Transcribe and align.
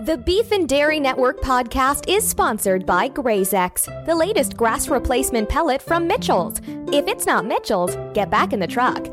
The 0.00 0.18
Beef 0.18 0.50
and 0.50 0.68
Dairy 0.68 0.98
Network 0.98 1.40
podcast 1.40 2.08
is 2.08 2.28
sponsored 2.28 2.84
by 2.84 3.06
Graze-X, 3.06 3.88
the 4.06 4.14
latest 4.14 4.56
grass 4.56 4.88
replacement 4.88 5.48
pellet 5.48 5.80
from 5.80 6.08
Mitchell's. 6.08 6.60
If 6.92 7.06
it's 7.06 7.26
not 7.26 7.46
Mitchell's, 7.46 7.94
get 8.12 8.28
back 8.28 8.52
in 8.52 8.58
the 8.58 8.66
truck. 8.66 9.06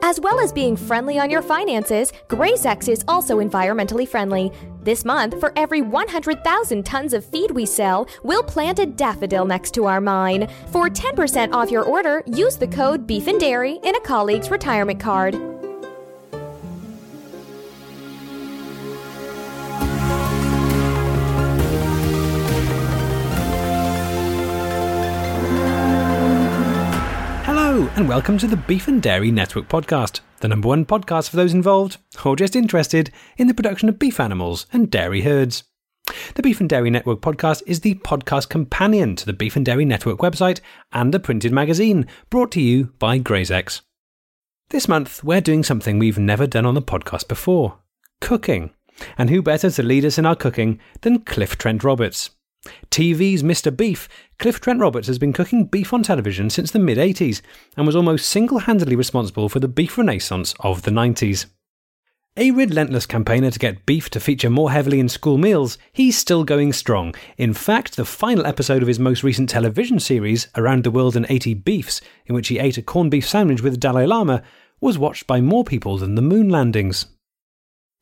As 0.00 0.20
well 0.20 0.38
as 0.38 0.52
being 0.52 0.76
friendly 0.76 1.18
on 1.18 1.28
your 1.28 1.42
finances, 1.42 2.12
Graze-X 2.28 2.86
is 2.86 3.04
also 3.08 3.38
environmentally 3.40 4.06
friendly. 4.06 4.52
This 4.84 5.04
month, 5.04 5.40
for 5.40 5.52
every 5.56 5.82
100,000 5.82 6.86
tons 6.86 7.14
of 7.14 7.24
feed 7.24 7.50
we 7.50 7.66
sell, 7.66 8.06
we'll 8.22 8.44
plant 8.44 8.78
a 8.78 8.86
daffodil 8.86 9.44
next 9.44 9.72
to 9.72 9.86
our 9.86 10.00
mine. 10.00 10.48
For 10.68 10.88
10% 10.88 11.52
off 11.52 11.72
your 11.72 11.82
order, 11.82 12.22
use 12.26 12.54
the 12.56 12.68
code 12.68 13.08
Beef 13.08 13.26
and 13.26 13.40
Dairy 13.40 13.80
in 13.82 13.96
a 13.96 14.00
colleague's 14.00 14.52
retirement 14.52 15.00
card. 15.00 15.57
And 27.78 28.08
welcome 28.08 28.38
to 28.38 28.48
the 28.48 28.56
Beef 28.56 28.88
and 28.88 29.00
Dairy 29.00 29.30
Network 29.30 29.68
podcast, 29.68 30.18
the 30.40 30.48
number 30.48 30.66
one 30.66 30.84
podcast 30.84 31.30
for 31.30 31.36
those 31.36 31.54
involved 31.54 31.98
or 32.24 32.34
just 32.34 32.56
interested 32.56 33.12
in 33.36 33.46
the 33.46 33.54
production 33.54 33.88
of 33.88 34.00
beef 34.00 34.18
animals 34.18 34.66
and 34.72 34.90
dairy 34.90 35.20
herds. 35.20 35.62
The 36.34 36.42
Beef 36.42 36.58
and 36.58 36.68
Dairy 36.68 36.90
Network 36.90 37.20
podcast 37.20 37.62
is 37.68 37.80
the 37.80 37.94
podcast 37.94 38.48
companion 38.48 39.14
to 39.14 39.24
the 39.24 39.32
Beef 39.32 39.54
and 39.54 39.64
Dairy 39.64 39.84
Network 39.84 40.18
website 40.18 40.58
and 40.90 41.14
a 41.14 41.20
printed 41.20 41.52
magazine 41.52 42.08
brought 42.30 42.50
to 42.52 42.60
you 42.60 42.86
by 42.98 43.18
Graze-X. 43.18 43.82
This 44.70 44.88
month, 44.88 45.22
we're 45.22 45.40
doing 45.40 45.62
something 45.62 46.00
we've 46.00 46.18
never 46.18 46.48
done 46.48 46.66
on 46.66 46.74
the 46.74 46.82
podcast 46.82 47.28
before 47.28 47.78
cooking. 48.20 48.70
And 49.16 49.30
who 49.30 49.40
better 49.40 49.70
to 49.70 49.82
lead 49.84 50.04
us 50.04 50.18
in 50.18 50.26
our 50.26 50.34
cooking 50.34 50.80
than 51.02 51.20
Cliff 51.20 51.56
Trent 51.56 51.84
Roberts? 51.84 52.30
TV's 52.90 53.42
Mr. 53.42 53.74
Beef, 53.74 54.08
Cliff 54.38 54.60
Trent 54.60 54.80
Roberts 54.80 55.06
has 55.06 55.18
been 55.18 55.32
cooking 55.32 55.64
beef 55.64 55.92
on 55.92 56.02
television 56.02 56.50
since 56.50 56.70
the 56.70 56.78
mid 56.78 56.98
80s 56.98 57.40
and 57.76 57.86
was 57.86 57.96
almost 57.96 58.28
single 58.28 58.60
handedly 58.60 58.96
responsible 58.96 59.48
for 59.48 59.60
the 59.60 59.68
beef 59.68 59.96
renaissance 59.96 60.54
of 60.60 60.82
the 60.82 60.90
90s. 60.90 61.46
A 62.36 62.52
relentless 62.52 63.04
campaigner 63.04 63.50
to 63.50 63.58
get 63.58 63.84
beef 63.84 64.10
to 64.10 64.20
feature 64.20 64.48
more 64.48 64.70
heavily 64.70 65.00
in 65.00 65.08
school 65.08 65.38
meals, 65.38 65.76
he's 65.92 66.16
still 66.16 66.44
going 66.44 66.72
strong. 66.72 67.12
In 67.36 67.52
fact, 67.52 67.96
the 67.96 68.04
final 68.04 68.46
episode 68.46 68.80
of 68.80 68.86
his 68.86 69.00
most 69.00 69.24
recent 69.24 69.48
television 69.48 69.98
series, 69.98 70.46
Around 70.54 70.84
the 70.84 70.92
World 70.92 71.16
in 71.16 71.26
80 71.28 71.54
Beefs, 71.54 72.00
in 72.26 72.36
which 72.36 72.46
he 72.46 72.60
ate 72.60 72.78
a 72.78 72.82
corned 72.82 73.10
beef 73.10 73.28
sandwich 73.28 73.60
with 73.60 73.80
Dalai 73.80 74.06
Lama, 74.06 74.44
was 74.80 74.98
watched 74.98 75.26
by 75.26 75.40
more 75.40 75.64
people 75.64 75.98
than 75.98 76.14
the 76.14 76.22
moon 76.22 76.48
landings. 76.48 77.06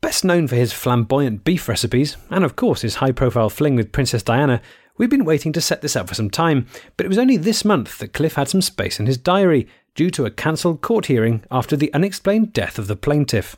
Best 0.07 0.25
known 0.25 0.47
for 0.47 0.55
his 0.55 0.73
flamboyant 0.73 1.43
beef 1.43 1.69
recipes, 1.69 2.17
and 2.31 2.45
of 2.45 2.55
course 2.55 2.83
his 2.83 2.95
high 2.95 3.11
profile 3.11 3.51
fling 3.51 3.75
with 3.75 3.91
Princess 3.91 4.23
Diana, 4.23 4.63
we've 4.97 5.11
been 5.11 5.25
waiting 5.25 5.53
to 5.53 5.61
set 5.61 5.83
this 5.83 5.97
up 5.97 6.07
for 6.07 6.15
some 6.15 6.31
time, 6.31 6.69
but 6.97 7.05
it 7.05 7.09
was 7.09 7.19
only 7.19 7.37
this 7.37 7.65
month 7.65 7.99
that 7.99 8.13
Cliff 8.13 8.35
had 8.35 8.49
some 8.49 8.63
space 8.63 9.01
in 9.01 9.07
his 9.07 9.19
diary, 9.19 9.67
due 9.97 10.09
to 10.13 10.25
a 10.25 10.31
cancelled 10.31 10.81
court 10.81 11.07
hearing 11.07 11.43
after 11.51 11.75
the 11.75 11.93
unexplained 11.93 12.53
death 12.53 12.79
of 12.79 12.87
the 12.87 12.95
plaintiff. 12.95 13.57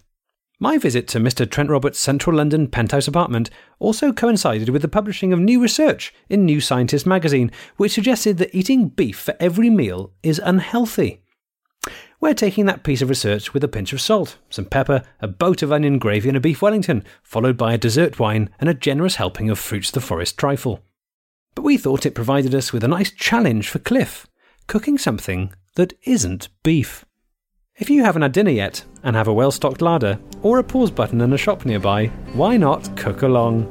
My 0.59 0.79
visit 0.79 1.07
to 1.09 1.19
Mr. 1.21 1.49
Trent 1.49 1.69
Roberts' 1.69 2.01
central 2.01 2.37
London 2.37 2.67
penthouse 2.67 3.07
apartment 3.07 3.51
also 3.79 4.11
coincided 4.11 4.71
with 4.71 4.81
the 4.81 4.89
publishing 4.89 5.35
of 5.35 5.39
new 5.39 5.61
research 5.61 6.15
in 6.31 6.47
New 6.47 6.63
Scientist 6.63 7.05
magazine, 7.05 7.53
which 7.77 7.93
suggested 7.93 8.39
that 8.39 8.55
eating 8.55 8.89
beef 8.89 9.19
for 9.19 9.37
every 9.39 9.69
meal 9.69 10.15
is 10.23 10.41
unhealthy. 10.43 11.21
We're 12.21 12.35
taking 12.35 12.67
that 12.67 12.83
piece 12.83 13.01
of 13.01 13.09
research 13.09 13.55
with 13.55 13.63
a 13.63 13.69
pinch 13.69 13.93
of 13.93 14.01
salt, 14.01 14.39
some 14.51 14.65
pepper, 14.65 15.03
a 15.21 15.29
boat 15.29 15.63
of 15.63 15.71
onion 15.71 15.99
gravy, 15.99 16.29
and 16.29 16.37
a 16.37 16.41
beef 16.41 16.61
Wellington, 16.61 17.05
followed 17.23 17.57
by 17.57 17.75
a 17.75 17.79
dessert 17.79 18.19
wine 18.19 18.51
and 18.59 18.69
a 18.69 18.75
generous 18.75 19.17
helping 19.17 19.49
of 19.51 19.59
Fruits 19.59 19.91
of 19.91 19.95
the 19.95 20.01
Forest 20.01 20.37
trifle. 20.37 20.81
But 21.55 21.63
we 21.63 21.77
thought 21.77 22.07
it 22.07 22.17
provided 22.17 22.57
us 22.57 22.73
with 22.73 22.83
a 22.83 22.89
nice 22.89 23.13
challenge 23.13 23.69
for 23.69 23.79
Cliff 23.79 24.27
cooking 24.67 24.99
something 24.99 25.53
that 25.77 25.95
isn't 26.03 26.49
beef. 26.63 27.05
If 27.77 27.89
you 27.89 28.05
haven't 28.05 28.23
had 28.23 28.33
dinner 28.33 28.51
yet 28.51 28.85
and 29.03 29.17
have 29.17 29.29
a 29.29 29.33
well 29.33 29.51
stocked 29.51 29.81
larder 29.81 30.19
or 30.43 30.59
a 30.59 30.65
pause 30.65 30.91
button 30.91 31.21
in 31.21 31.33
a 31.33 31.39
shop 31.39 31.65
nearby, 31.65 32.07
why 32.35 32.57
not 32.57 32.97
cook 32.97 33.23
along? 33.23 33.65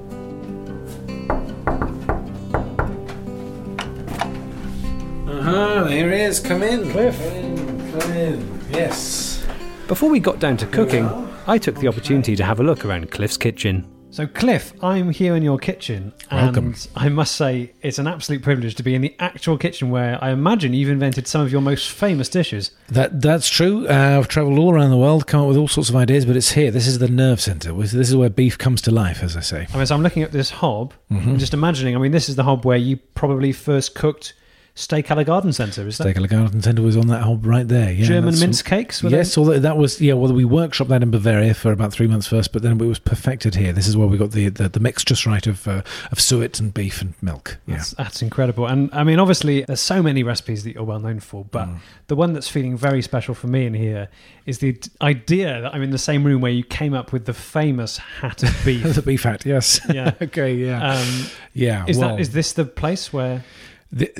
Uh 5.28 5.41
huh, 5.41 5.84
there 5.84 6.12
he 6.12 6.22
is. 6.22 6.40
Come 6.40 6.63
in. 6.63 6.90
Cliff. 6.91 7.18
Come 7.18 7.34
in. 7.34 7.67
Come. 8.00 8.59
Yes. 8.69 9.46
Before 9.88 10.09
we 10.09 10.19
got 10.19 10.40
down 10.40 10.58
to 10.58 10.66
cooking, 10.68 11.06
I 11.47 11.58
took 11.58 11.75
the 11.80 11.88
opportunity 11.88 12.35
to 12.35 12.44
have 12.44 12.59
a 12.59 12.63
look 12.63 12.85
around 12.85 13.09
Cliff's 13.12 13.38
kitchen. 13.38 13.88
So, 14.09 14.25
Cliff, 14.25 14.74
I'm 14.84 15.09
here 15.12 15.35
in 15.35 15.44
your 15.44 15.58
kitchen, 15.58 16.13
and 16.31 16.46
Welcome. 16.56 16.75
I 16.96 17.09
must 17.09 17.36
say 17.36 17.74
it's 17.81 18.00
an 18.00 18.07
absolute 18.07 18.41
privilege 18.41 18.75
to 18.75 18.84
be 18.84 18.96
in 18.96 19.02
the 19.02 19.16
actual 19.19 19.57
kitchen 19.57 19.90
where 19.90 20.18
I 20.24 20.30
imagine 20.31 20.74
you've 20.74 20.90
invented 20.90 21.28
some 21.28 21.41
of 21.41 21.52
your 21.52 21.62
most 21.62 21.90
famous 21.91 22.30
dishes. 22.30 22.72
That 22.90 23.22
that's 23.22 23.50
true. 23.50 23.88
Uh, 23.88 24.18
I've 24.18 24.28
travelled 24.28 24.57
all 24.59 24.74
around 24.74 24.91
the 24.91 24.97
world, 24.97 25.28
come 25.28 25.41
up 25.41 25.47
with 25.47 25.57
all 25.57 25.68
sorts 25.68 25.90
of 25.90 25.96
ideas, 25.96 26.25
but 26.25 26.36
it's 26.38 26.52
here. 26.52 26.72
This 26.72 26.88
is 26.88 27.00
the 27.00 27.09
nerve 27.09 27.41
centre. 27.41 27.74
This 27.74 27.94
is 27.94 28.16
where 28.16 28.30
beef 28.30 28.57
comes 28.57 28.81
to 28.84 28.91
life, 28.91 29.22
as 29.24 29.36
I 29.36 29.41
say. 29.41 29.68
I 29.74 29.78
mean, 29.78 29.86
so 29.86 29.94
I'm 29.96 30.03
looking 30.03 30.24
at 30.24 30.31
this 30.31 30.50
hob, 30.52 30.94
Mm-hmm. 31.12 31.30
and 31.31 31.40
just 31.40 31.53
imagining. 31.53 31.96
I 31.96 32.00
mean, 32.00 32.12
this 32.12 32.30
is 32.30 32.36
the 32.38 32.44
hob 32.44 32.66
where 32.66 32.78
you 32.78 32.97
probably 32.97 33.52
first 33.52 33.94
cooked 33.96 34.34
steak 34.78 35.08
garden 35.08 35.52
centre. 35.52 35.88
Is 35.88 35.98
that 35.98 36.04
Steak 36.04 36.18
a 36.18 36.28
Garden 36.28 36.62
Centre 36.62 36.84
was 36.84 36.96
on 36.96 37.08
that 37.08 37.24
hob 37.24 37.46
right 37.46 37.68
there. 37.68 37.92
Yeah, 37.92 38.06
German 38.06 38.40
mince 38.40 38.62
cakes? 38.62 39.02
were 39.02 39.10
they? 39.10 39.18
Yes, 39.18 39.38
although 39.38 39.60
that 39.60 39.76
was 39.78 40.00
yeah. 40.00 40.14
Well, 40.14 40.32
we 40.32 40.44
workshopped 40.46 40.90
that 40.90 41.02
in 41.02 41.10
Bavaria 41.12 41.54
for 41.54 41.72
about 41.72 41.92
three 41.92 42.08
months 42.08 42.28
first, 42.28 42.54
but 42.54 42.62
then 42.62 42.80
it 42.80 42.86
was 42.86 43.00
perfected 43.00 43.56
here. 43.56 43.74
This 43.74 43.88
is 43.88 43.98
where 43.98 44.08
we 44.08 44.18
got 44.18 44.32
the 44.32 44.50
the, 44.50 44.70
the 44.70 44.80
mix 44.80 45.04
just 45.04 45.26
right 45.26 45.46
of 45.48 45.68
uh, 45.68 45.82
of 46.12 46.20
suet 46.20 46.60
and 46.60 46.74
beef 46.74 47.02
and 47.02 47.16
milk. 47.22 47.58
Yeah. 47.66 47.78
That's, 47.78 47.92
that's 47.92 48.22
incredible. 48.22 48.68
And 48.68 48.90
I 48.94 49.04
mean, 49.04 49.20
obviously, 49.20 49.64
there's 49.64 49.82
so 49.82 50.02
many 50.04 50.24
recipes 50.24 50.64
that 50.64 50.74
you're 50.76 50.84
well 50.84 51.00
known 51.00 51.20
for, 51.20 51.44
but 51.46 51.68
Mm. 51.68 51.80
the 52.08 52.16
one 52.16 52.34
that's 52.34 52.48
feeling 52.48 52.78
very 52.78 53.02
special 53.02 53.34
for 53.34 53.48
me 53.48 53.66
in 53.66 53.74
here 53.74 54.10
is 54.46 54.60
the 54.60 54.80
idea 55.02 55.60
that 55.62 55.74
I'm 55.74 55.82
in 55.82 55.90
the 55.90 55.98
same 55.98 56.24
room 56.24 56.40
where 56.40 56.52
you 56.52 56.64
came 56.64 56.94
up 56.94 57.12
with 57.12 57.26
the 57.26 57.34
famous 57.34 57.98
hat 57.98 58.44
of 58.44 58.56
beef. 58.66 58.94
the 58.96 59.02
beef 59.02 59.24
hat, 59.24 59.44
yes. 59.46 59.82
Yeah. 59.92 60.14
okay, 60.22 60.54
yeah, 60.54 60.92
Um, 60.94 61.26
yeah. 61.54 61.84
is 61.88 61.98
well, 61.98 62.10
that 62.16 62.20
is 62.22 62.30
this 62.32 62.54
the 62.54 62.64
place 62.66 63.12
where? 63.12 63.44
The, 63.92 64.12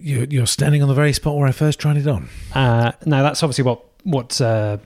you're, 0.00 0.24
you're 0.24 0.46
standing 0.46 0.82
on 0.82 0.88
the 0.88 0.94
very 0.94 1.12
spot 1.12 1.36
where 1.36 1.46
I 1.48 1.52
first 1.52 1.78
tried 1.78 1.96
it 1.96 2.06
on. 2.06 2.28
Uh, 2.54 2.92
now 3.04 3.22
that's 3.22 3.42
obviously 3.42 3.64
what 3.64 3.84
what 4.04 4.40
uh, 4.40 4.78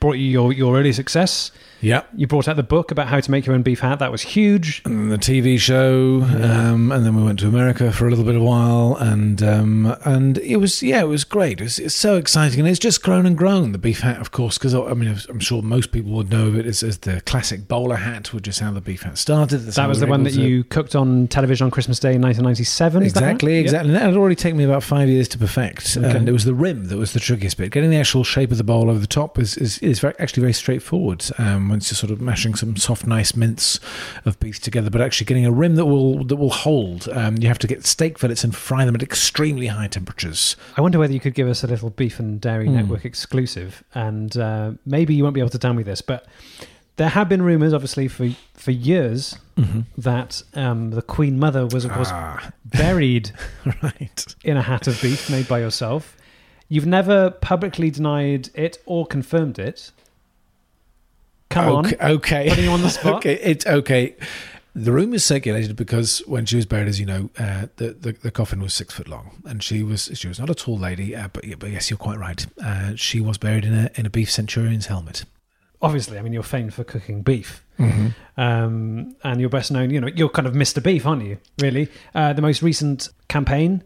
brought 0.00 0.14
you 0.14 0.28
your 0.28 0.52
your 0.52 0.78
early 0.78 0.92
success. 0.92 1.50
Yeah. 1.84 2.02
You 2.16 2.26
brought 2.26 2.48
out 2.48 2.56
the 2.56 2.62
book 2.62 2.90
about 2.90 3.08
how 3.08 3.20
to 3.20 3.30
make 3.30 3.46
your 3.46 3.54
own 3.54 3.62
beef 3.62 3.80
hat. 3.80 3.98
That 3.98 4.10
was 4.10 4.22
huge. 4.22 4.82
And 4.84 5.12
the 5.12 5.18
TV 5.18 5.58
show, 5.58 6.22
um, 6.22 6.90
and 6.92 7.04
then 7.04 7.14
we 7.14 7.22
went 7.22 7.38
to 7.40 7.48
America 7.48 7.92
for 7.92 8.06
a 8.06 8.10
little 8.10 8.24
bit 8.24 8.36
of 8.36 8.42
while, 8.42 8.96
and 8.96 9.42
um, 9.42 9.96
and 10.04 10.38
it 10.38 10.56
was 10.56 10.82
yeah, 10.82 11.00
it 11.02 11.08
was 11.08 11.24
great. 11.24 11.60
It's 11.60 11.78
it's 11.78 11.94
so 11.94 12.16
exciting, 12.16 12.60
and 12.60 12.68
it's 12.68 12.78
just 12.78 13.02
grown 13.02 13.26
and 13.26 13.36
grown. 13.36 13.72
The 13.72 13.78
beef 13.78 14.00
hat, 14.00 14.20
of 14.20 14.30
course, 14.30 14.56
because 14.58 14.74
I 14.74 14.94
mean, 14.94 15.16
I'm 15.28 15.40
sure 15.40 15.62
most 15.62 15.92
people 15.92 16.12
would 16.12 16.30
know 16.30 16.46
of 16.46 16.56
it 16.56 16.66
as, 16.66 16.82
as 16.82 16.98
the 16.98 17.20
classic 17.22 17.68
bowler 17.68 17.96
hat, 17.96 18.32
which 18.32 18.48
is 18.48 18.58
how 18.58 18.72
the 18.72 18.80
beef 18.80 19.02
hat 19.02 19.18
started. 19.18 19.58
That's 19.58 19.76
That 19.76 19.88
was 19.88 20.00
the 20.00 20.06
one 20.06 20.22
that 20.24 20.34
to- 20.34 20.40
you 20.40 20.64
cooked 20.64 20.94
on 20.96 21.28
television 21.28 21.66
on 21.66 21.70
Christmas 21.70 21.98
Day 21.98 22.14
in 22.14 22.22
1997. 22.22 23.02
is 23.02 23.12
that 23.12 23.20
right? 23.20 23.26
Exactly, 23.30 23.54
Yeah. 23.54 23.60
exactly. 23.60 23.90
And 23.90 23.96
that 24.00 24.02
had 24.06 24.16
already 24.16 24.36
taken 24.36 24.56
me 24.56 24.64
about 24.64 24.82
five 24.82 25.08
years 25.08 25.28
to 25.28 25.38
perfect, 25.38 25.96
Okay. 25.96 26.16
and 26.16 26.28
it 26.28 26.32
was 26.32 26.44
the 26.44 26.54
rim 26.54 26.88
that 26.88 26.96
was 26.96 27.12
the 27.12 27.20
trickiest 27.20 27.56
bit. 27.58 27.70
Getting 27.72 27.90
the 27.90 27.96
actual 27.98 28.24
shape 28.24 28.50
of 28.50 28.58
the 28.58 28.64
bowl 28.64 28.88
over 28.90 28.98
the 28.98 29.06
top 29.06 29.38
is 29.38 29.56
is, 29.56 29.78
is 29.78 30.00
very, 30.00 30.14
actually 30.18 30.40
very 30.42 30.52
straightforward. 30.52 31.24
Um, 31.38 31.70
you're 31.74 31.96
sort 31.96 32.10
of 32.10 32.20
mashing 32.20 32.54
some 32.54 32.76
soft, 32.76 33.06
nice 33.06 33.34
mince 33.36 33.80
of 34.24 34.38
beef 34.40 34.60
together, 34.60 34.90
but 34.90 35.00
actually 35.00 35.26
getting 35.26 35.46
a 35.46 35.52
rim 35.52 35.74
that 35.76 35.86
will 35.86 36.24
that 36.24 36.36
will 36.36 36.50
hold. 36.50 37.08
Um, 37.10 37.36
you 37.38 37.48
have 37.48 37.58
to 37.60 37.66
get 37.66 37.84
steak 37.86 38.18
fillets 38.18 38.44
and 38.44 38.54
fry 38.54 38.84
them 38.84 38.94
at 38.94 39.02
extremely 39.02 39.66
high 39.68 39.88
temperatures. 39.88 40.56
I 40.76 40.80
wonder 40.80 40.98
whether 40.98 41.12
you 41.12 41.20
could 41.20 41.34
give 41.34 41.48
us 41.48 41.64
a 41.64 41.66
little 41.66 41.90
Beef 41.90 42.18
and 42.18 42.40
Dairy 42.40 42.66
Hmm. 42.66 42.74
Network 42.76 43.04
exclusive, 43.04 43.82
and 43.94 44.36
uh, 44.36 44.72
maybe 44.86 45.14
you 45.14 45.22
won't 45.22 45.34
be 45.34 45.40
able 45.40 45.50
to 45.50 45.58
tell 45.58 45.74
me 45.74 45.82
this, 45.82 46.00
but 46.02 46.26
there 46.96 47.08
have 47.08 47.28
been 47.28 47.42
rumours, 47.42 47.72
obviously, 47.72 48.06
for 48.08 48.28
for 48.54 48.70
years 48.70 49.36
that 49.96 50.42
um, 50.54 50.90
the 50.90 51.02
Queen 51.02 51.38
Mother 51.38 51.64
was 51.66 51.86
was 51.86 52.08
Ah, 52.10 52.50
buried 52.64 53.30
right. 53.82 54.34
in 54.44 54.56
a 54.56 54.62
hat 54.62 54.86
of 54.86 55.00
beef 55.00 55.30
made 55.30 55.46
by 55.48 55.58
yourself. 55.60 56.16
You've 56.68 56.86
never 56.86 57.30
publicly 57.30 57.90
denied 57.90 58.48
it 58.54 58.78
or 58.86 59.06
confirmed 59.06 59.58
it. 59.58 59.92
Come 61.54 61.86
okay, 61.86 61.96
on, 61.98 62.10
okay. 62.16 62.48
putting 62.48 62.64
you 62.64 62.70
on 62.72 62.82
the 62.82 62.90
spot. 62.90 63.14
okay, 63.18 63.34
it's 63.34 63.64
okay. 63.64 64.16
The 64.74 64.90
room 64.90 65.14
is 65.14 65.24
circulated 65.24 65.76
because 65.76 66.18
when 66.26 66.46
she 66.46 66.56
was 66.56 66.66
buried, 66.66 66.88
as 66.88 66.98
you 66.98 67.06
know, 67.06 67.30
uh, 67.38 67.66
the, 67.76 67.92
the 67.92 68.12
the 68.12 68.30
coffin 68.32 68.60
was 68.60 68.74
six 68.74 68.92
foot 68.92 69.06
long, 69.06 69.40
and 69.44 69.62
she 69.62 69.84
was 69.84 70.10
she 70.14 70.26
was 70.26 70.40
not 70.40 70.50
a 70.50 70.54
tall 70.54 70.76
lady, 70.76 71.14
uh, 71.14 71.28
but 71.32 71.44
but 71.60 71.70
yes, 71.70 71.90
you're 71.90 71.96
quite 71.96 72.18
right. 72.18 72.44
Uh, 72.60 72.96
she 72.96 73.20
was 73.20 73.38
buried 73.38 73.64
in 73.64 73.72
a 73.72 73.90
in 73.94 74.04
a 74.04 74.10
beef 74.10 74.30
centurion's 74.30 74.86
helmet. 74.86 75.24
Obviously, 75.80 76.18
I 76.18 76.22
mean, 76.22 76.32
you're 76.32 76.42
famed 76.42 76.74
for 76.74 76.82
cooking 76.82 77.22
beef. 77.22 77.62
Mm-hmm. 77.78 78.40
um, 78.40 79.16
and 79.24 79.40
you're 79.40 79.50
best 79.50 79.72
known. 79.72 79.90
You 79.90 80.00
know, 80.00 80.06
you're 80.06 80.28
kind 80.28 80.46
of 80.46 80.54
Mr. 80.54 80.80
Beef, 80.80 81.06
aren't 81.06 81.24
you? 81.24 81.38
Really, 81.60 81.88
uh, 82.14 82.32
the 82.32 82.42
most 82.42 82.62
recent 82.62 83.08
campaign, 83.28 83.82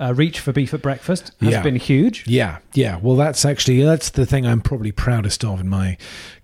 uh, 0.00 0.14
"Reach 0.14 0.40
for 0.40 0.52
Beef 0.52 0.72
at 0.74 0.82
Breakfast," 0.82 1.32
has 1.40 1.50
Yeah. 1.52 1.62
been 1.62 1.76
huge. 1.76 2.24
Yeah, 2.26 2.58
yeah. 2.74 2.98
Well, 3.00 3.16
that's 3.16 3.44
actually 3.44 3.82
that's 3.82 4.10
the 4.10 4.26
thing 4.26 4.46
I'm 4.46 4.60
probably 4.60 4.92
proudest 4.92 5.44
of 5.44 5.60
in 5.60 5.68
my 5.68 5.96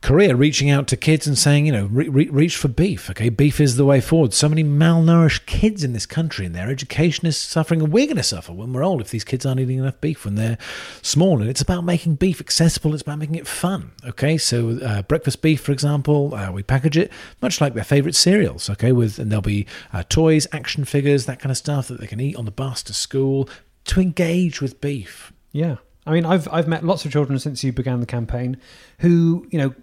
career, 0.03 0.37
reaching 0.37 0.71
out 0.71 0.87
to 0.89 0.97
kids 0.97 1.27
and 1.27 1.37
saying, 1.37 1.67
you 1.67 1.73
know, 1.73 1.87
re- 1.87 2.09
re- 2.09 2.29
reach 2.29 2.57
for 2.57 2.69
beef. 2.69 3.11
Okay, 3.11 3.29
beef 3.29 3.61
is 3.61 3.77
the 3.77 3.85
way 3.85 4.01
forward. 4.01 4.33
So 4.35 4.49
many 4.49 4.63
malnourished 4.63 5.47
kids 5.47 5.83
in 5.83 5.93
this 5.95 6.07
country, 6.07 6.47
and 6.47 6.55
their 6.55 6.69
education 6.71 7.27
is 7.27 7.37
suffering, 7.37 7.81
and 7.83 7.93
we're 7.93 8.07
going 8.07 8.17
to 8.17 8.23
suffer 8.23 8.53
when 8.53 8.73
we're 8.73 8.85
old 8.85 9.01
if 9.01 9.11
these 9.11 9.25
kids 9.25 9.45
aren't 9.45 9.59
eating 9.61 9.79
enough 9.79 10.01
beef 10.01 10.25
when 10.25 10.37
they're 10.37 10.59
small. 11.03 11.41
And 11.41 11.51
it's 11.51 11.61
about 11.61 11.85
making 11.85 12.17
beef 12.17 12.41
accessible. 12.41 12.93
It's 12.93 13.03
about 13.03 13.19
making 13.19 13.35
it 13.37 13.47
fun. 13.47 13.91
Okay, 14.07 14.39
so 14.39 14.79
uh, 14.79 15.03
breakfast 15.03 15.43
beef, 15.43 15.61
for 15.61 15.73
example, 15.73 16.35
uh, 16.35 16.53
we 16.53 16.63
package 16.63 16.97
it 16.97 17.11
much 17.43 17.61
like 17.61 17.75
their 17.75 17.85
favorite 17.85 18.15
cereals. 18.15 18.71
Okay, 18.71 18.93
with 18.93 19.19
and 19.19 19.31
there'll 19.33 19.43
be 19.43 19.67
uh, 19.93 20.03
toys, 20.09 20.47
action 20.53 20.85
figures, 20.85 21.27
that 21.27 21.41
kind 21.41 21.51
of 21.51 21.57
stuff 21.57 21.89
that 21.89 22.01
they 22.01 22.07
can 22.07 22.21
eat 22.21 22.37
on 22.37 22.45
the 22.45 22.51
bus 22.51 22.83
to 22.85 22.95
school 22.95 23.46
to 23.87 24.01
engage 24.01 24.61
with 24.61 24.81
beef. 24.81 25.33
Yeah. 25.53 25.77
I 26.07 26.13
mean, 26.13 26.25
I've 26.25 26.49
I've 26.53 26.69
met 26.69 26.85
lots 26.85 27.05
of 27.05 27.13
children 27.13 27.39
since 27.39 27.65
you 27.65 27.73
began 27.73 28.01
the 28.01 28.07
campaign 28.07 28.59
who, 29.01 29.47
you 29.51 29.59
know, 29.59 29.75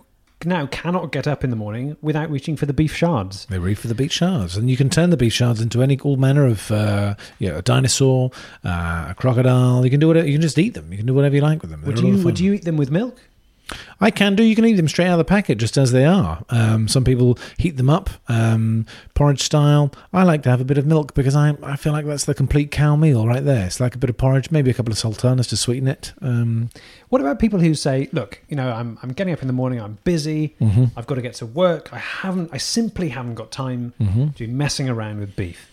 now 0.46 0.68
cannot 0.68 1.12
get 1.12 1.28
up 1.28 1.44
in 1.44 1.50
the 1.50 1.56
morning 1.56 1.96
without 2.02 2.30
reaching 2.30 2.56
for 2.56 2.66
the 2.66 2.74
beef 2.74 2.96
shards. 2.96 3.46
They 3.46 3.60
reach 3.60 3.80
for 3.80 3.88
the 3.88 3.96
beef 3.96 4.12
shards, 4.12 4.58
and 4.58 4.70
you 4.70 4.78
can 4.78 4.90
turn 4.90 5.10
the 5.10 5.18
beef 5.18 5.34
shards 5.34 5.62
into 5.62 5.82
any 5.82 6.00
all 6.00 6.18
manner 6.18 6.46
of, 6.46 6.72
uh, 6.72 7.16
you 7.40 7.50
know, 7.50 7.58
a 7.58 7.62
dinosaur, 7.62 8.32
uh, 8.64 9.08
a 9.10 9.16
crocodile. 9.18 9.84
You 9.84 9.92
can 9.92 10.00
do 10.00 10.08
whatever. 10.08 10.28
You 10.28 10.34
can 10.34 10.42
just 10.42 10.58
eat 10.58 10.74
them. 10.74 10.92
You 10.92 10.98
can 10.98 11.06
do 11.06 11.14
whatever 11.14 11.36
you 11.36 11.42
like 11.42 11.62
with 11.62 11.72
them. 11.72 11.82
Would 11.86 11.98
They're 11.98 12.06
you 12.06 12.24
would 12.24 12.40
you 12.40 12.54
eat 12.54 12.66
them 12.66 12.78
with 12.78 12.92
milk? 12.92 13.20
I 14.02 14.12
can 14.12 14.36
do. 14.36 14.44
You 14.44 14.56
can 14.56 14.66
eat 14.66 14.74
them 14.74 14.88
straight 14.88 15.08
out 15.08 15.14
of 15.14 15.18
the 15.20 15.24
packet, 15.26 15.58
just 15.58 15.78
as 15.78 15.92
they 15.92 16.06
are. 16.06 16.44
Um, 16.50 16.88
some 16.88 17.04
people 17.04 17.38
heat 17.58 17.78
them 17.78 17.90
up, 17.90 18.10
um, 18.28 18.86
porridge 19.16 19.42
style. 19.42 19.92
I 20.12 20.24
like 20.24 20.44
to 20.44 20.50
have 20.50 20.60
a 20.62 20.66
bit 20.66 20.78
of 20.78 20.86
milk 20.86 21.14
because 21.14 21.36
I 21.36 21.56
I 21.64 21.76
feel 21.78 21.94
like 21.94 22.06
that's 22.06 22.26
the 22.26 22.34
complete 22.36 22.72
cow 22.72 22.96
meal 22.96 23.26
right 23.26 23.44
there. 23.44 23.66
It's 23.66 23.80
like 23.80 23.96
a 23.96 23.98
bit 23.98 24.10
of 24.10 24.18
porridge, 24.18 24.52
maybe 24.52 24.70
a 24.70 24.74
couple 24.74 24.92
of 24.92 24.98
sultanas 24.98 25.48
to 25.48 25.58
sweeten 25.58 25.88
it. 25.88 26.14
Um, 26.22 26.70
What 27.10 27.22
about 27.22 27.40
people 27.40 27.60
who 27.60 27.74
say, 27.74 28.10
"Look, 28.12 28.42
you 28.50 28.56
know, 28.58 28.70
I'm 28.72 29.00
I'm 29.02 29.14
getting 29.14 29.34
up 29.34 29.42
in 29.42 29.48
the 29.48 29.54
morning. 29.54 29.80
I'm 29.80 29.98
busy. 30.04 30.56
Mm-hmm. 30.60 30.86
I've 30.98 31.08
got 31.08 31.16
to 31.16 31.22
get 31.22 31.36
to 31.36 31.46
work. 31.46 31.94
I 31.94 32.00
haven't. 32.00 32.50
I 32.52 32.58
simply 32.58 33.10
haven't 33.10 33.36
got 33.36 33.52
time 33.52 33.94
Mm-hmm. 34.00 34.28
to 34.32 34.48
be 34.48 34.48
messing 34.48 34.90
around 34.90 35.20
with 35.20 35.36
beef." 35.36 35.70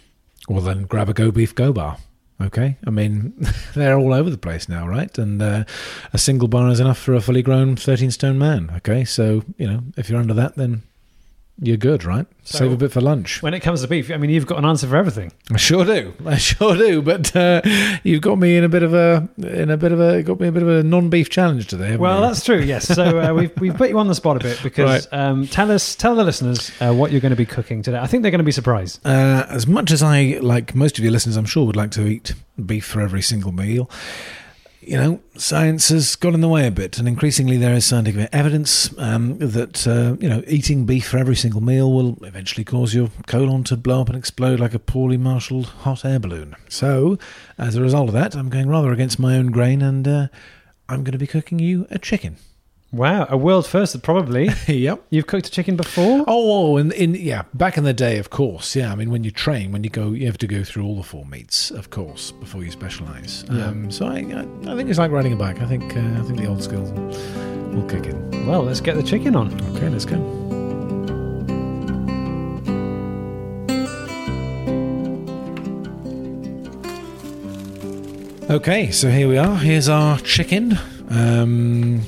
Well, 0.48 0.62
then 0.62 0.84
grab 0.84 1.08
a 1.08 1.12
Go 1.12 1.30
Beef 1.30 1.54
Go 1.54 1.72
Bar. 1.72 1.98
Okay, 2.40 2.76
I 2.86 2.90
mean 2.90 3.34
they're 3.74 3.98
all 3.98 4.14
over 4.14 4.30
the 4.30 4.38
place 4.38 4.68
now, 4.68 4.86
right? 4.86 5.16
And 5.18 5.42
uh, 5.42 5.64
a 6.12 6.18
single 6.18 6.48
bar 6.48 6.68
is 6.70 6.80
enough 6.80 6.98
for 6.98 7.14
a 7.14 7.20
fully 7.20 7.42
grown 7.42 7.76
thirteen 7.76 8.10
stone 8.10 8.38
man. 8.38 8.70
Okay, 8.78 9.04
so 9.04 9.42
you 9.58 9.66
know 9.66 9.82
if 9.96 10.08
you're 10.08 10.20
under 10.20 10.34
that, 10.34 10.56
then 10.56 10.82
you're 11.62 11.76
good, 11.76 12.04
right? 12.04 12.26
So- 12.44 12.58
Save 12.58 12.72
a 12.72 12.76
bit 12.76 12.90
for 12.92 13.00
lunch. 13.00 13.42
When 13.42 13.54
it 13.54 13.60
comes 13.60 13.82
to 13.82 13.88
beef, 13.88 14.10
I 14.10 14.16
mean, 14.16 14.30
you've 14.30 14.46
got 14.46 14.58
an 14.58 14.64
answer 14.64 14.86
for 14.88 14.96
everything. 14.96 15.30
I 15.52 15.56
sure 15.56 15.84
do. 15.84 16.14
I 16.26 16.36
sure 16.36 16.74
do. 16.76 17.00
But 17.02 17.34
uh, 17.36 17.60
you've 18.02 18.22
got 18.22 18.38
me 18.38 18.56
in 18.56 18.64
a 18.64 18.68
bit 18.68 18.82
of 18.82 18.94
a 18.94 19.28
in 19.38 19.70
a 19.70 19.76
bit 19.76 19.92
of 19.92 20.00
a 20.00 20.22
got 20.22 20.40
me 20.40 20.48
a 20.48 20.52
bit 20.52 20.62
of 20.62 20.68
a 20.68 20.82
non 20.82 21.10
beef 21.10 21.28
challenge 21.30 21.66
today. 21.68 21.84
haven't 21.84 22.00
Well, 22.00 22.20
you? 22.20 22.26
that's 22.26 22.44
true. 22.44 22.58
Yes. 22.60 22.86
So 22.88 23.20
uh, 23.20 23.34
we've 23.36 23.52
we've 23.60 23.74
put 23.74 23.90
you 23.90 23.98
on 23.98 24.08
the 24.08 24.14
spot 24.14 24.36
a 24.36 24.40
bit 24.40 24.60
because 24.62 25.06
um, 25.12 25.46
tell 25.46 25.70
us, 25.70 25.94
tell 25.94 26.14
the 26.16 26.24
listeners 26.24 26.70
uh, 26.80 26.92
what 26.92 27.12
you're 27.12 27.20
going 27.20 27.30
to 27.30 27.36
be 27.36 27.46
cooking 27.46 27.82
today. 27.82 27.98
I 27.98 28.06
think 28.06 28.22
they're 28.22 28.30
going 28.32 28.38
to 28.38 28.44
be 28.44 28.52
surprised. 28.52 29.06
Uh, 29.06 29.46
as 29.48 29.66
much 29.66 29.90
as 29.92 30.02
I, 30.02 30.38
like 30.40 30.74
most 30.74 30.98
of 30.98 31.04
your 31.04 31.12
listeners, 31.12 31.36
I'm 31.36 31.44
sure 31.46 31.66
would 31.66 31.76
like 31.76 31.90
to 31.92 32.06
eat 32.06 32.34
beef 32.64 32.84
for 32.86 33.00
every 33.00 33.22
single 33.22 33.52
meal, 33.52 33.88
you 34.80 34.96
know, 34.96 35.20
science 35.36 35.90
has 35.90 36.16
got 36.16 36.32
in 36.32 36.40
the 36.40 36.48
way 36.48 36.66
a 36.66 36.70
bit, 36.70 36.98
and 36.98 37.06
increasingly 37.06 37.58
there 37.58 37.74
is 37.74 37.84
scientific 37.84 38.30
evidence 38.32 38.96
um, 38.98 39.36
that 39.38 39.86
uh, 39.86 40.16
you 40.20 40.28
know 40.28 40.42
eating 40.46 40.86
beef 40.86 41.08
for 41.08 41.18
every 41.18 41.36
single 41.36 41.60
meal 41.60 41.92
will 41.92 42.16
eventually 42.24 42.64
cause 42.64 42.94
your 42.94 43.10
colon 43.26 43.62
to 43.64 43.76
blow 43.76 44.00
up 44.00 44.08
and 44.08 44.16
explode 44.16 44.58
like 44.58 44.72
a 44.72 44.78
poorly 44.78 45.18
marshalled 45.18 45.66
hot 45.66 46.04
air 46.04 46.18
balloon. 46.18 46.56
So, 46.68 47.18
as 47.58 47.76
a 47.76 47.82
result 47.82 48.08
of 48.08 48.14
that, 48.14 48.34
I'm 48.34 48.48
going 48.48 48.68
rather 48.68 48.90
against 48.90 49.18
my 49.18 49.36
own 49.36 49.48
grain, 49.48 49.82
and 49.82 50.08
uh, 50.08 50.28
I'm 50.88 51.04
going 51.04 51.12
to 51.12 51.18
be 51.18 51.26
cooking 51.26 51.58
you 51.58 51.86
a 51.90 51.98
chicken. 51.98 52.38
Wow, 52.92 53.26
a 53.30 53.36
world 53.36 53.68
first, 53.68 54.02
probably. 54.02 54.50
yep. 54.66 55.04
You've 55.10 55.28
cooked 55.28 55.46
a 55.46 55.50
chicken 55.50 55.76
before. 55.76 56.24
Oh, 56.26 56.76
in, 56.76 56.90
in 56.90 57.14
yeah, 57.14 57.42
back 57.54 57.78
in 57.78 57.84
the 57.84 57.92
day, 57.92 58.18
of 58.18 58.30
course. 58.30 58.74
Yeah, 58.74 58.90
I 58.90 58.96
mean, 58.96 59.10
when 59.10 59.22
you 59.22 59.30
train, 59.30 59.70
when 59.70 59.84
you 59.84 59.90
go, 59.90 60.10
you 60.10 60.26
have 60.26 60.38
to 60.38 60.48
go 60.48 60.64
through 60.64 60.84
all 60.84 60.96
the 60.96 61.04
four 61.04 61.24
meats, 61.24 61.70
of 61.70 61.90
course, 61.90 62.32
before 62.32 62.64
you 62.64 62.72
specialise. 62.72 63.44
Yeah. 63.48 63.66
Um, 63.66 63.92
so 63.92 64.06
I, 64.06 64.16
I, 64.16 64.72
I 64.72 64.76
think 64.76 64.90
it's 64.90 64.98
like 64.98 65.12
riding 65.12 65.32
a 65.32 65.36
bike. 65.36 65.60
I 65.60 65.66
think, 65.66 65.84
uh, 65.96 66.00
I 66.00 66.22
think 66.22 66.38
the 66.40 66.46
old 66.46 66.64
skills 66.64 66.90
will, 66.90 67.76
will 67.76 67.88
kick 67.88 68.06
in. 68.06 68.46
Well, 68.46 68.64
let's 68.64 68.80
get 68.80 68.96
the 68.96 69.04
chicken 69.04 69.36
on. 69.36 69.54
Okay, 69.76 69.88
let's 69.88 70.04
go. 70.04 70.16
Okay, 78.50 78.90
so 78.90 79.08
here 79.08 79.28
we 79.28 79.38
are. 79.38 79.56
Here's 79.56 79.88
our 79.88 80.18
chicken. 80.18 80.76
Um, 81.08 82.02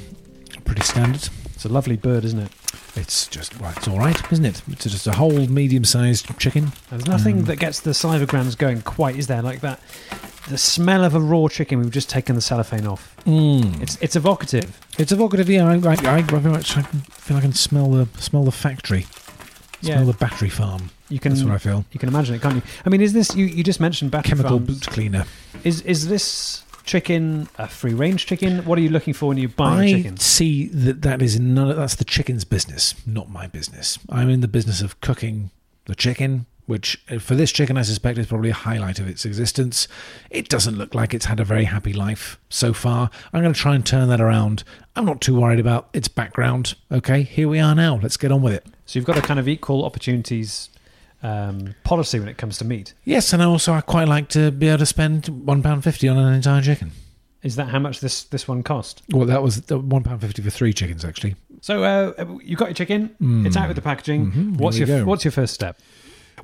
standard. 0.85 1.29
It's 1.55 1.65
a 1.65 1.69
lovely 1.69 1.97
bird, 1.97 2.25
isn't 2.25 2.39
it? 2.39 2.51
It's 2.97 3.27
just 3.29 3.59
well, 3.61 3.73
it's 3.77 3.89
all 3.89 3.99
right, 3.99 4.21
isn't 4.33 4.45
it? 4.45 4.63
It's 4.71 4.85
just 4.85 5.07
a 5.07 5.13
whole 5.13 5.31
medium-sized 5.47 6.39
chicken. 6.39 6.73
There's 6.91 7.07
nothing 7.07 7.43
Mm. 7.43 7.47
that 7.47 7.57
gets 7.57 7.81
the 7.81 7.91
salivograms 7.93 8.57
going 8.59 8.83
quite, 8.83 9.17
is 9.17 9.27
there? 9.29 9.41
Like 9.43 9.61
that, 9.61 9.81
the 10.49 10.59
smell 10.59 11.05
of 11.05 11.15
a 11.15 11.21
raw 11.21 11.49
chicken. 11.49 11.79
We've 11.81 11.91
just 11.91 12.11
taken 12.11 12.35
the 12.35 12.43
cellophane 12.43 12.87
off. 12.87 13.15
Mm. 13.27 13.81
It's 13.81 13.97
it's 14.01 14.17
evocative. 14.17 14.79
It's 14.99 15.13
evocative, 15.13 15.49
yeah. 15.49 15.67
I, 15.69 15.75
I, 15.77 16.17
I 16.17 16.23
very 16.23 16.51
much 16.53 16.77
I 16.77 16.83
can 16.83 17.01
feel 17.01 17.37
I 17.37 17.41
can 17.41 17.53
smell 17.55 17.91
the 17.91 18.07
smell 18.19 18.45
the 18.45 18.53
factory, 18.53 19.07
Yeah. 19.81 19.95
smell 19.95 20.07
the 20.07 20.13
battery 20.15 20.51
farm. 20.51 20.91
You 21.09 21.19
can 21.21 21.33
That's 21.33 21.45
what 21.45 21.53
I 21.55 21.59
feel. 21.59 21.85
you 21.93 22.01
can 22.01 22.09
imagine 22.09 22.35
it, 22.35 22.43
can't 22.43 22.57
you? 22.57 22.63
I 22.87 22.89
mean, 22.89 23.01
is 23.03 23.13
this 23.13 23.35
you? 23.37 23.45
You 23.47 23.63
just 23.63 23.81
mentioned 23.81 24.11
battery 24.11 24.31
Chemical 24.31 24.59
farms. 24.59 24.81
boot 24.81 24.87
cleaner. 24.93 25.25
Is 25.65 25.81
is 25.83 26.09
this 26.09 26.63
chicken 26.85 27.49
a 27.59 27.69
free 27.69 27.95
range 27.95 28.27
chicken? 28.27 28.65
What 28.65 28.79
are 28.79 28.83
you 28.83 28.91
looking 28.91 29.15
for 29.15 29.27
when 29.27 29.39
you 29.39 29.49
buy 29.49 29.77
I 29.77 29.85
a 29.85 29.97
chicken? 29.97 30.17
see 30.17 30.67
that 30.69 31.03
that 31.03 31.23
is 31.23 31.39
none. 31.39 31.71
Of, 31.71 31.77
that's 31.77 31.97
the 31.97 32.05
chicken's 32.05 32.45
business, 32.45 32.95
not 33.07 33.31
my 33.31 33.47
business. 33.47 33.99
I'm 34.09 34.29
in 34.29 34.41
the 34.41 34.49
business 34.49 34.81
of 34.81 35.01
cooking 35.01 35.51
the 35.87 35.95
chicken. 35.95 36.47
Which, 36.65 37.03
uh, 37.11 37.19
for 37.19 37.35
this 37.35 37.51
chicken, 37.51 37.77
I 37.77 37.83
suspect 37.83 38.19
is 38.19 38.29
probably 38.29 38.51
a 38.51 38.55
highlight 38.55 39.01
of 39.01 39.09
its 39.09 39.25
existence. 39.25 39.89
It 40.31 40.49
doesn't 40.49 40.79
look 40.79 40.95
like 40.95 41.13
it's 41.13 41.25
had 41.27 41.41
a 41.41 41.45
very 41.45 41.65
happy 41.65 41.93
life 41.93 42.39
so 42.49 42.73
far. 42.73 43.11
I'm 43.33 43.43
going 43.43 43.53
to 43.53 43.61
try 43.61 43.75
and 43.75 43.85
turn 43.85 44.09
that 44.11 44.21
around. 44.21 44.63
I'm 44.95 45.05
not 45.05 45.21
too 45.21 45.39
worried 45.39 45.59
about 45.59 45.89
its 45.93 46.07
background. 46.07 46.77
Okay, 46.91 47.25
here 47.25 47.49
we 47.49 47.59
are 47.59 47.75
now. 47.75 47.99
Let's 48.01 48.17
get 48.17 48.31
on 48.31 48.43
with 48.43 48.55
it. 48.55 48.65
So 48.87 48.97
you've 48.99 49.07
got 49.07 49.19
a 49.19 49.23
kind 49.23 49.41
of 49.41 49.49
equal 49.49 49.85
opportunities 49.85 50.71
um, 51.23 51.75
policy 51.85 52.19
when 52.19 52.29
it 52.29 52.37
comes 52.39 52.59
to 52.59 52.65
meat. 52.65 52.95
Yes, 53.05 53.33
and 53.33 53.43
also 53.43 53.73
I 53.73 53.81
quite 53.81 54.09
like 54.09 54.29
to 54.31 54.51
be 54.51 54.69
able 54.69 54.79
to 54.79 54.87
spend 54.87 55.29
one 55.29 55.63
pound 55.63 55.85
fifty 55.85 56.09
on 56.09 56.19
an 56.19 56.33
entire 56.35 56.63
chicken. 56.63 56.93
Is 57.43 57.57
that 57.57 57.69
how 57.69 57.79
much 57.79 58.01
this 58.01 58.25
this 58.25 58.47
one 58.47 58.63
cost? 58.63 59.03
Well, 59.11 59.27
that 59.27 59.43
was 59.43 59.63
the 59.63 59.79
one 59.79 60.03
pound 60.05 60.21
fifty 60.21 60.43
for 60.43 60.51
three 60.51 60.73
chickens, 60.73 61.05
actually. 61.05 61.35
So 61.61 61.83
uh, 61.85 62.39
you 62.43 62.57
got 62.57 62.69
your 62.69 62.75
chicken. 62.75 63.15
Mm. 63.21 63.47
It's 63.47 63.57
out 63.57 63.69
with 63.69 63.77
the 63.77 63.83
packaging. 63.83 64.31
Mhm, 64.33 64.57
What's 64.59 64.79
your. 64.79 65.05
What's 65.05 65.25
your 65.25 65.33
first 65.33 65.55
step? 65.55 65.79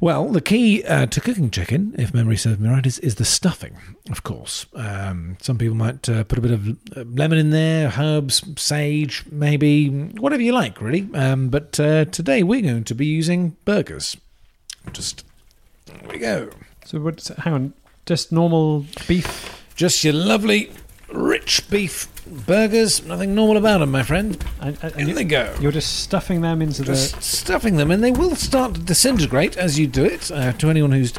Well, 0.01 0.29
the 0.29 0.41
key 0.41 0.85
uh, 0.85 1.07
to 1.07 1.21
cooking 1.21 1.51
chicken, 1.51 1.95
if 1.99 2.15
memory 2.15 2.37
serves 2.37 2.61
me 2.61 2.69
right, 2.69 2.87
is, 2.87 3.01
is 3.01 3.17
the 3.17 3.25
stuffing, 3.25 3.77
of 4.11 4.23
course. 4.23 4.67
Um, 4.75 5.37
some 5.41 5.59
people 5.59 5.75
might 5.77 6.09
uh, 6.09 6.23
put 6.23 6.39
a 6.39 6.43
bit 6.43 6.53
of 6.53 6.69
uh, 6.69 7.03
lemon 7.05 7.39
in 7.39 7.51
there, 7.51 7.93
herbs, 7.99 8.45
sage, 8.63 9.25
maybe 9.33 9.89
whatever 9.89 10.43
you 10.43 10.53
like, 10.53 10.81
really. 10.81 11.09
Um, 11.15 11.49
but 11.49 11.81
uh, 11.81 12.05
today 12.05 12.45
we're 12.45 12.63
going 12.63 12.85
to 12.85 12.95
be 12.95 13.07
using 13.07 13.57
burgers. 13.65 14.17
Just 14.93 15.25
there 15.87 15.97
we 16.11 16.19
go. 16.19 16.51
So 16.85 17.01
what, 17.01 17.25
hang 17.39 17.53
on, 17.53 17.73
just 18.07 18.33
normal 18.33 18.87
beef. 19.07 19.63
Just 19.75 20.03
your 20.03 20.15
lovely, 20.15 20.73
rich 21.13 21.69
beef 21.71 22.09
burgers. 22.27 23.05
Nothing 23.05 23.35
normal 23.35 23.57
about 23.57 23.79
them, 23.79 23.91
my 23.91 24.03
friend. 24.03 24.43
And, 24.61 24.77
and 24.83 24.95
In 25.01 25.09
you, 25.09 25.15
they 25.15 25.25
go. 25.25 25.55
you're 25.61 25.71
just 25.73 26.01
stuffing 26.01 26.41
them 26.41 26.61
into 26.63 26.83
the. 26.83 26.97
stuffing 26.97 27.77
them, 27.77 27.91
and 27.91 28.03
they 28.03 28.11
will 28.11 28.35
start 28.35 28.75
to 28.75 28.81
disintegrate 28.81 29.57
as 29.57 29.79
you 29.79 29.87
do 29.87 30.05
it. 30.05 30.31
Uh, 30.31 30.53
to 30.55 30.71
anyone 30.71 30.93
who's 30.93 31.13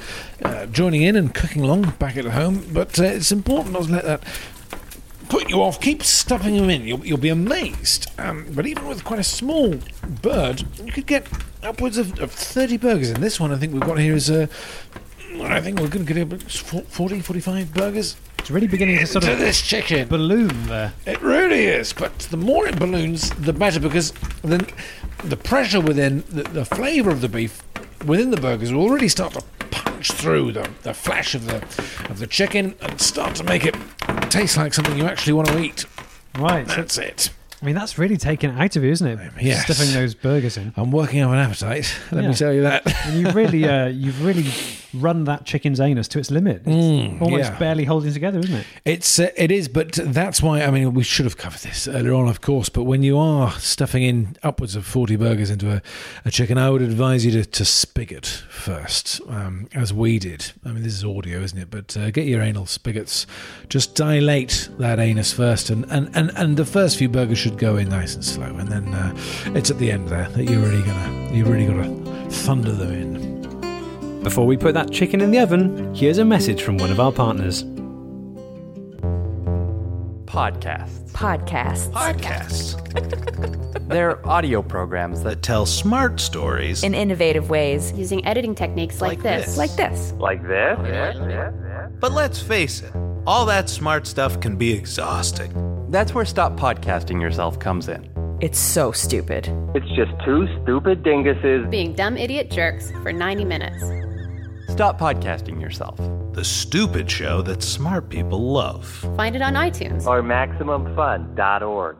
uh, 0.44 0.66
joining 0.68 1.04
in 1.04 1.16
and 1.16 1.34
cooking 1.34 1.62
along 1.64 1.92
back 2.00 2.18
at 2.18 2.26
home, 2.26 2.66
but 2.74 3.00
uh, 3.00 3.04
it's 3.04 3.32
important 3.32 3.74
not 3.74 3.84
to 3.86 3.92
let 3.92 4.06
that 4.06 4.24
put 5.30 5.50
you 5.50 5.62
off. 5.62 5.80
Keep 5.80 6.04
stuffing 6.04 6.58
them 6.58 6.70
in. 6.70 6.84
You'll, 6.84 7.06
you'll 7.06 7.18
be 7.18 7.30
amazed. 7.30 8.12
Um, 8.20 8.46
but 8.54 8.68
even 8.68 8.88
with 8.88 9.04
quite 9.04 9.20
a 9.20 9.24
small 9.24 9.80
bird, 10.22 10.64
you 10.84 10.92
could 10.92 11.06
get 11.06 11.28
upwards 11.64 11.98
of, 11.98 12.20
of 12.20 12.32
30 12.32 12.78
burgers. 12.78 13.10
And 13.12 13.24
this 13.24 13.40
one, 13.40 13.52
I 13.52 13.58
think 13.58 13.74
we've 13.74 13.82
got 13.82 14.00
here 14.00 14.16
is 14.16 14.30
a. 14.30 14.50
I 15.42 15.62
think 15.62 15.80
we're 15.80 15.88
going 15.88 16.06
to 16.06 16.14
get 16.14 16.22
about 16.24 16.42
40, 16.52 17.22
45 17.22 17.74
burgers 17.74 18.18
It's 18.40 18.50
really 18.50 18.68
beginning 18.68 18.98
to 18.98 19.06
sort 19.06 19.28
of 19.28 19.38
this 19.38 19.62
chicken. 19.62 20.08
balloon 20.08 20.68
there. 20.68 20.92
It 21.06 21.22
really 21.22 21.66
is, 21.66 21.94
but 21.94 22.18
the 22.20 22.36
more 22.36 22.68
it 22.68 22.80
balloons, 22.80 23.30
the 23.32 23.54
better 23.54 23.80
because 23.80 24.12
then 24.44 24.66
the 25.24 25.38
pressure 25.38 25.80
within 25.82 26.24
the, 26.30 26.44
the 26.44 26.66
flavour 26.66 27.12
of 27.12 27.22
the 27.22 27.30
beef 27.30 27.62
within 28.06 28.32
the 28.32 28.38
burgers 28.38 28.74
will 28.74 28.82
already 28.82 29.08
start 29.08 29.34
to 29.34 29.42
punch 30.00 30.12
through 30.14 30.54
the, 30.54 30.70
the 30.84 30.94
flesh 30.94 31.36
of 31.36 31.46
the 31.46 31.58
of 32.10 32.20
the 32.20 32.28
chicken 32.28 32.74
and 32.82 33.00
start 33.02 33.36
to 33.36 33.44
make 33.44 33.66
it 33.66 33.76
taste 34.30 34.56
like 34.56 34.74
something 34.74 34.98
you 34.98 35.04
actually 35.06 35.34
want 35.34 35.48
to 35.50 35.60
eat. 35.60 35.86
Right. 36.38 36.68
So, 36.70 36.76
That's 36.76 36.98
it. 36.98 37.30
I 37.62 37.66
mean, 37.66 37.76
that's 37.76 37.98
really 37.98 38.16
taken 38.16 38.52
it 38.52 38.58
out 38.62 38.78
of 38.78 38.86
you, 38.86 38.92
isn't 38.92 39.06
it? 39.06 39.20
Yes. 39.42 39.66
Stuffing 39.66 39.94
those 39.94 40.16
burgers 40.16 40.56
in. 40.56 40.72
I'm 40.78 40.92
working 40.92 41.20
up 41.20 41.32
an 41.32 41.38
appetite. 41.40 41.94
Let 42.14 42.24
Yeah. 42.24 42.30
me 42.30 42.34
tell 42.36 42.54
you 42.54 42.62
that. 42.62 42.84
And 43.08 43.20
you 43.20 43.30
really, 43.34 43.66
uh, 43.68 43.88
you've 43.88 44.24
really 44.24 44.46
run 44.94 45.24
that 45.26 45.46
chicken's 45.46 45.80
anus 45.80 46.08
to 46.10 46.20
its 46.20 46.32
limit. 46.32 46.64
It's 46.66 46.70
Mm, 46.90 47.22
almost 47.22 47.52
yeah. 47.52 47.60
barely 47.60 47.84
holding 47.86 48.12
together, 48.14 48.40
isn't 48.40 48.56
it? 48.56 48.66
It's 48.86 49.20
uh, 49.20 49.30
it 49.38 49.52
is, 49.52 49.68
but 49.68 49.94
that's 49.94 50.42
why 50.42 50.62
I 50.64 50.72
mean 50.72 50.94
we 50.94 51.04
should 51.04 51.26
have 51.26 51.38
covered 51.38 51.62
this 51.62 51.88
earlier 51.88 52.14
on, 52.14 52.28
of 52.28 52.42
course. 52.42 52.70
But 52.70 52.84
when 52.84 53.04
you 53.04 53.18
are 53.18 53.52
stuffing 53.60 54.04
in 54.04 54.36
upwards 54.44 54.76
of 54.76 54.86
forty 54.86 55.16
burgers 55.16 55.50
into 55.50 55.72
a, 55.72 55.82
a 56.26 56.32
chicken, 56.32 56.58
I 56.58 56.70
would 56.70 56.82
advise 56.82 57.26
you 57.26 57.32
to, 57.34 57.46
to 57.46 57.66
spigot 57.66 58.26
first, 58.50 59.22
um, 59.28 59.68
as 59.74 59.94
we 59.94 60.20
did. 60.20 60.52
I 60.66 60.70
mean, 60.72 60.84
this 60.84 60.94
is 60.94 61.04
audio, 61.06 61.40
isn't 61.42 61.58
it? 61.60 61.70
But 61.70 61.96
uh, 61.98 62.12
get 62.12 62.26
your 62.26 62.42
anal 62.42 62.66
spigots. 62.66 63.28
Just 63.70 63.96
dilate 63.96 64.70
that 64.80 65.00
anus 65.00 65.32
first, 65.34 65.70
and, 65.70 65.86
and, 65.92 66.10
and, 66.16 66.32
and 66.36 66.58
the 66.58 66.66
first 66.66 66.98
few 66.98 67.10
burgers 67.10 67.38
should 67.38 67.58
go 67.58 67.78
in 67.78 67.90
nice 67.90 68.16
and 68.16 68.26
slow, 68.26 68.46
and 68.58 68.68
then 68.70 68.94
uh, 68.94 69.16
it's 69.56 69.70
at 69.70 69.78
the 69.78 69.92
end 69.92 70.08
there 70.10 70.28
that 70.30 70.44
you're 70.46 70.62
really 70.62 70.82
gonna 70.84 71.32
you 71.34 71.46
really 71.46 71.68
gotta 71.68 71.90
thunder 72.32 72.72
them 72.72 72.92
in. 72.92 73.39
Before 74.24 74.46
we 74.46 74.58
put 74.58 74.74
that 74.74 74.92
chicken 74.92 75.22
in 75.22 75.32
the 75.32 75.40
oven, 75.40 75.94
here's 75.96 76.18
a 76.18 76.26
message 76.26 76.62
from 76.62 76.78
one 76.78 76.92
of 76.92 77.00
our 77.00 77.12
partners. 77.12 77.64
Podcasts. 80.26 81.10
Podcasts. 81.12 81.90
Podcasts 81.92 83.88
They're 83.90 84.26
audio 84.28 84.62
programs 84.62 85.24
that 85.24 85.30
that 85.30 85.42
tell 85.42 85.66
smart 85.66 86.20
stories 86.20 86.84
In 86.84 86.94
innovative 86.94 87.50
ways. 87.50 87.92
using 87.94 88.24
editing 88.26 88.54
techniques 88.56 89.02
like, 89.02 89.24
Like 89.24 89.24
this. 89.24 89.46
this. 89.48 89.58
Like 89.58 89.76
this. 89.76 90.12
like 90.20 90.44
this. 90.44 91.18
But 92.00 92.12
let's 92.12 92.42
face 92.42 92.82
it, 92.84 92.92
all 93.26 93.46
that 93.48 93.70
smart 93.70 94.06
stuff 94.06 94.40
can 94.42 94.58
be 94.58 94.72
exhausting. 94.74 95.88
That's 95.90 96.14
where 96.14 96.26
Stop 96.26 96.58
Podcasting 96.60 97.20
Yourself 97.22 97.58
comes 97.58 97.88
in. 97.88 98.08
It's 98.42 98.60
so 98.60 98.92
stupid. 98.92 99.48
It's 99.74 99.88
just 99.96 100.12
two 100.24 100.48
stupid 100.62 101.04
dinguses. 101.04 101.70
Being 101.72 101.94
dumb 101.94 102.18
idiot 102.18 102.52
jerks 102.52 102.92
for 103.02 103.12
90 103.12 103.46
minutes. 103.46 103.84
Stop 104.70 104.98
Podcasting 105.00 105.60
Yourself. 105.62 105.98
The 106.34 106.46
stupid 106.46 107.10
show 107.12 107.42
that 107.42 107.62
smart 107.62 108.08
people 108.10 108.52
love. 108.54 108.86
Find 109.18 109.36
it 109.36 109.42
on 109.42 109.56
iTunes. 109.56 110.06
Or 110.06 110.22
MaximumFun.org. 110.22 111.98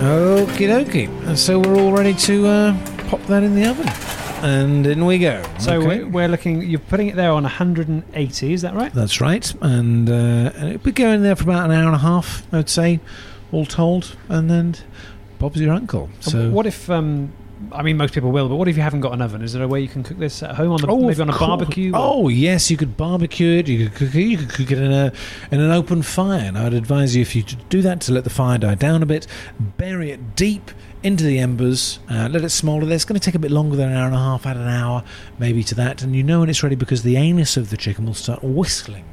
Okie 0.00 0.68
dokie. 0.68 1.08
And 1.26 1.38
so 1.38 1.58
we're 1.58 1.76
all 1.80 1.92
ready 1.92 2.14
to 2.14 2.46
uh, 2.46 2.76
pop 3.08 3.22
that 3.26 3.42
in 3.42 3.54
the 3.54 3.66
oven. 3.68 3.88
And 4.44 4.86
in 4.86 5.06
we 5.06 5.18
go. 5.18 5.42
So 5.58 5.76
Okay. 5.78 5.86
we're, 6.04 6.06
we're 6.08 6.28
looking. 6.28 6.62
You're 6.62 6.78
putting 6.78 7.08
it 7.08 7.16
there 7.16 7.32
on 7.32 7.42
180. 7.42 8.52
Is 8.52 8.62
that 8.62 8.74
right? 8.74 8.92
That's 8.92 9.20
right. 9.20 9.52
And, 9.62 10.08
uh, 10.08 10.12
and 10.54 10.68
it'll 10.70 10.84
be 10.84 10.92
going 10.92 11.22
there 11.22 11.34
for 11.34 11.44
about 11.44 11.64
an 11.64 11.72
hour 11.72 11.86
and 11.86 11.94
a 11.94 11.98
half, 11.98 12.46
I'd 12.52 12.68
say, 12.68 13.00
all 13.52 13.66
told. 13.66 14.16
And 14.28 14.50
then 14.50 14.76
Bob's 15.38 15.60
your 15.60 15.72
uncle. 15.72 16.08
So 16.20 16.50
what 16.50 16.66
if? 16.66 16.88
Um, 16.90 17.32
I 17.72 17.80
mean, 17.82 17.96
most 17.96 18.12
people 18.12 18.32
will, 18.32 18.50
but 18.50 18.56
what 18.56 18.68
if 18.68 18.76
you 18.76 18.82
haven't 18.82 19.00
got 19.00 19.14
an 19.14 19.22
oven? 19.22 19.40
Is 19.40 19.54
there 19.54 19.62
a 19.62 19.68
way 19.68 19.80
you 19.80 19.88
can 19.88 20.02
cook 20.02 20.18
this 20.18 20.42
at 20.42 20.56
home 20.56 20.72
on 20.72 20.80
the 20.82 20.88
Oh, 20.88 21.00
maybe 21.06 21.22
on 21.22 21.30
a 21.30 21.32
course. 21.32 21.48
barbecue? 21.48 21.90
Oh 21.94 22.28
yes, 22.28 22.70
you 22.70 22.76
could 22.76 22.98
barbecue 22.98 23.58
it. 23.58 23.66
You 23.68 23.88
could 23.88 23.94
cook 23.96 24.14
it. 24.14 24.22
You 24.24 24.36
could 24.36 24.50
cook 24.50 24.70
it 24.70 24.78
in 24.78 24.92
a 24.92 25.10
in 25.50 25.60
an 25.60 25.70
open 25.70 26.02
fire. 26.02 26.40
And 26.40 26.58
I'd 26.58 26.74
advise 26.74 27.16
you 27.16 27.22
if 27.22 27.34
you 27.34 27.42
do 27.70 27.80
that 27.82 28.00
to 28.02 28.12
let 28.12 28.24
the 28.24 28.30
fire 28.30 28.58
die 28.58 28.74
down 28.74 29.02
a 29.02 29.06
bit, 29.06 29.26
bury 29.78 30.10
it 30.10 30.36
deep 30.36 30.70
into 31.02 31.24
the 31.24 31.38
embers, 31.38 31.98
uh, 32.10 32.28
let 32.30 32.42
it 32.44 32.50
smolder. 32.50 32.90
It's 32.92 33.04
going 33.06 33.18
to 33.18 33.24
take 33.24 33.34
a 33.34 33.38
bit 33.38 33.50
longer 33.50 33.76
than 33.76 33.90
an 33.90 33.96
hour 33.96 34.06
and 34.06 34.14
a 34.14 34.18
half. 34.18 34.44
Add 34.44 34.56
an 34.58 34.68
hour 34.68 35.02
maybe 35.38 35.62
to 35.64 35.74
that, 35.76 36.02
and 36.02 36.14
you 36.14 36.22
know 36.22 36.40
when 36.40 36.50
it's 36.50 36.62
ready 36.62 36.76
because 36.76 37.04
the 37.04 37.16
anus 37.16 37.56
of 37.56 37.70
the 37.70 37.76
chicken 37.78 38.04
will 38.06 38.14
start 38.14 38.42
whistling, 38.44 39.04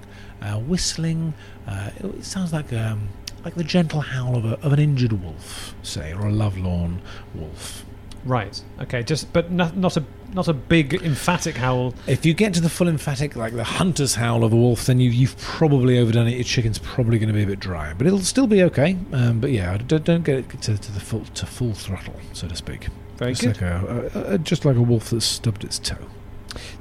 uh, 0.41 0.55
whistling. 0.59 1.33
Uh, 1.65 1.91
it 1.97 2.25
sounds 2.25 2.51
like 2.51 2.73
um, 2.73 3.07
like 3.43 3.55
the 3.55 3.63
gentle 3.63 4.01
howl 4.01 4.35
of, 4.35 4.45
a, 4.45 4.59
of 4.62 4.73
an 4.73 4.79
injured 4.79 5.13
wolf, 5.13 5.75
say, 5.83 6.13
or 6.13 6.27
a 6.27 6.31
lovelorn 6.31 7.01
wolf. 7.35 7.85
Right. 8.25 8.62
Okay. 8.79 9.03
Just 9.03 9.33
but 9.33 9.51
not, 9.51 9.75
not 9.75 9.97
a 9.97 10.03
not 10.33 10.47
a 10.47 10.53
big 10.53 10.93
emphatic 10.93 11.57
howl. 11.57 11.93
If 12.07 12.25
you 12.25 12.33
get 12.33 12.53
to 12.55 12.62
the 12.62 12.69
full 12.69 12.88
emphatic, 12.88 13.35
like 13.35 13.53
the 13.53 13.63
hunter's 13.63 14.15
howl 14.15 14.43
of 14.43 14.53
a 14.53 14.55
wolf, 14.55 14.85
then 14.85 15.00
you, 15.00 15.09
you've 15.09 15.38
probably 15.38 16.00
overdone 16.00 16.27
it. 16.27 16.35
Your 16.35 16.43
chicken's 16.43 16.79
probably 16.79 17.19
going 17.19 17.27
to 17.27 17.33
be 17.33 17.43
a 17.43 17.47
bit 17.47 17.59
dry, 17.59 17.93
but 17.93 18.07
it'll 18.07 18.19
still 18.19 18.47
be 18.47 18.63
okay. 18.63 18.97
Um, 19.12 19.39
but 19.39 19.51
yeah, 19.51 19.77
don't, 19.77 20.03
don't 20.03 20.23
get 20.23 20.39
it 20.39 20.62
to, 20.63 20.77
to 20.77 20.91
the 20.91 21.00
full 21.00 21.25
to 21.25 21.45
full 21.45 21.73
throttle, 21.73 22.15
so 22.31 22.47
to 22.47 22.55
speak. 22.55 22.88
Very 23.17 23.33
just 23.33 23.59
good. 23.59 23.62
Like 23.62 24.15
a, 24.15 24.19
a, 24.19 24.33
a, 24.33 24.38
just 24.38 24.65
like 24.65 24.75
a 24.75 24.81
wolf 24.81 25.09
that's 25.09 25.25
stubbed 25.25 25.63
its 25.63 25.77
toe. 25.77 26.07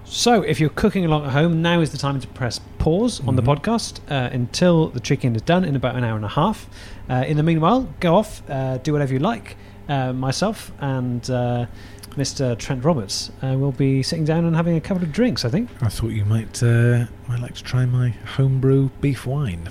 So, 0.04 0.42
if 0.42 0.60
you're 0.60 0.70
cooking 0.70 1.04
along 1.04 1.24
at 1.24 1.32
home, 1.32 1.62
now 1.62 1.80
is 1.80 1.90
the 1.90 1.98
time 1.98 2.20
to 2.20 2.28
press 2.28 2.60
pause 2.78 3.20
on 3.26 3.36
the 3.36 3.42
podcast 3.42 4.00
uh, 4.10 4.28
until 4.32 4.88
the 4.88 5.00
chicken 5.00 5.34
is 5.36 5.42
done 5.42 5.64
in 5.64 5.76
about 5.76 5.96
an 5.96 6.04
hour 6.04 6.16
and 6.16 6.24
a 6.24 6.28
half. 6.28 6.68
Uh, 7.08 7.24
in 7.26 7.36
the 7.36 7.42
meanwhile, 7.42 7.88
go 8.00 8.16
off, 8.16 8.42
uh, 8.50 8.78
do 8.78 8.92
whatever 8.92 9.12
you 9.12 9.18
like. 9.18 9.56
Uh, 9.88 10.12
myself 10.12 10.72
and 10.80 11.28
uh, 11.30 11.66
Mr. 12.10 12.58
Trent 12.58 12.84
Roberts 12.84 13.30
uh, 13.42 13.56
will 13.58 13.72
be 13.72 14.02
sitting 14.02 14.24
down 14.24 14.44
and 14.44 14.54
having 14.54 14.76
a 14.76 14.80
couple 14.80 15.02
of 15.02 15.12
drinks. 15.12 15.44
I 15.44 15.48
think. 15.48 15.70
I 15.80 15.88
thought 15.88 16.10
you 16.10 16.24
might 16.24 16.62
uh, 16.62 17.06
might 17.28 17.40
like 17.40 17.54
to 17.54 17.62
try 17.62 17.86
my 17.86 18.10
homebrew 18.36 18.90
beef 19.00 19.26
wine. 19.26 19.68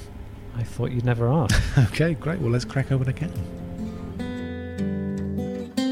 I 0.55 0.63
thought 0.63 0.91
you'd 0.91 1.05
never 1.05 1.27
ask. 1.27 1.77
okay, 1.91 2.13
great. 2.13 2.39
Well, 2.39 2.51
let's 2.51 2.65
crack 2.65 2.91
open 2.91 3.08
a 3.10 3.13
can. 3.13 3.31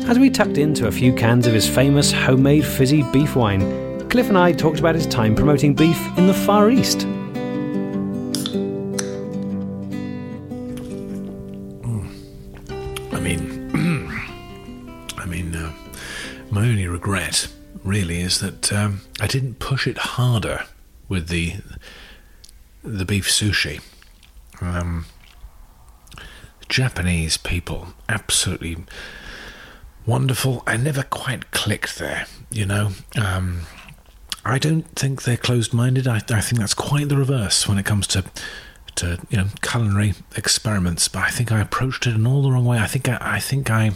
As 0.08 0.18
we 0.18 0.30
tucked 0.30 0.58
into 0.58 0.88
a 0.88 0.92
few 0.92 1.14
cans 1.14 1.46
of 1.46 1.54
his 1.54 1.70
famous 1.70 2.12
homemade 2.12 2.66
fizzy 2.66 3.04
beef 3.12 3.36
wine, 3.36 3.89
Cliff 4.10 4.28
and 4.28 4.38
I 4.40 4.52
talked 4.52 4.80
about 4.80 4.96
his 4.96 5.06
time 5.06 5.36
promoting 5.36 5.76
beef 5.76 6.00
in 6.18 6.26
the 6.26 6.34
Far 6.34 6.72
East. 6.72 7.06
I 13.14 13.20
mean, 13.20 13.70
I 15.18 15.26
mean, 15.28 15.56
uh, 15.56 15.72
my 16.50 16.62
only 16.62 16.88
regret 16.88 17.50
really 17.84 18.20
is 18.22 18.40
that 18.40 18.74
um, 18.74 19.02
I 19.22 19.28
didn't 19.28 19.60
push 19.60 19.86
it 19.86 20.00
harder 20.00 20.66
with 21.08 21.28
the 21.28 21.58
the 22.84 23.06
beef 23.06 23.28
sushi. 23.28 23.80
Um, 24.60 25.06
Japanese 26.68 27.38
people, 27.38 27.90
absolutely 28.10 28.78
wonderful. 30.08 30.64
I 30.66 30.78
never 30.78 31.04
quite 31.04 31.52
clicked 31.52 32.00
there, 32.00 32.26
you 32.50 32.66
know. 32.66 32.90
Um, 33.16 33.68
I 34.50 34.58
don't 34.60 34.84
think 34.96 35.24
they're 35.24 35.38
closed-minded. 35.38 36.08
I, 36.08 36.18
I 36.18 36.42
think 36.42 36.60
that's 36.60 36.74
quite 36.74 37.10
the 37.10 37.18
reverse 37.18 37.68
when 37.68 37.78
it 37.78 37.86
comes 37.86 38.08
to 38.08 38.24
to 38.96 39.20
you 39.30 39.38
know 39.38 39.48
culinary 39.62 40.14
experiments. 40.36 41.08
But 41.08 41.24
I 41.24 41.30
think 41.30 41.52
I 41.52 41.60
approached 41.60 42.06
it 42.08 42.16
in 42.16 42.28
all 42.28 42.42
the 42.42 42.52
wrong 42.52 42.66
way. 42.66 42.80
I 42.80 42.88
think 42.88 43.08
I, 43.08 43.18
I 43.20 43.40
think 43.40 43.70
I. 43.70 43.92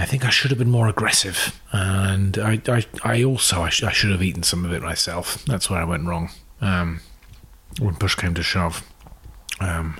I 0.00 0.04
think 0.04 0.24
I 0.24 0.30
should 0.30 0.52
have 0.52 0.58
been 0.58 0.70
more 0.70 0.86
aggressive, 0.86 1.60
and 1.72 2.38
I, 2.38 2.62
I, 2.68 2.84
I 3.02 3.24
also 3.24 3.62
I, 3.62 3.68
sh- 3.68 3.82
I 3.82 3.90
should 3.90 4.12
have 4.12 4.22
eaten 4.22 4.44
some 4.44 4.64
of 4.64 4.72
it 4.72 4.80
myself. 4.80 5.44
That's 5.44 5.68
where 5.68 5.80
I 5.80 5.84
went 5.84 6.06
wrong. 6.06 6.30
Um, 6.60 7.00
when 7.80 7.96
push 7.96 8.14
came 8.14 8.32
to 8.34 8.42
shove, 8.44 8.84
um, 9.58 9.98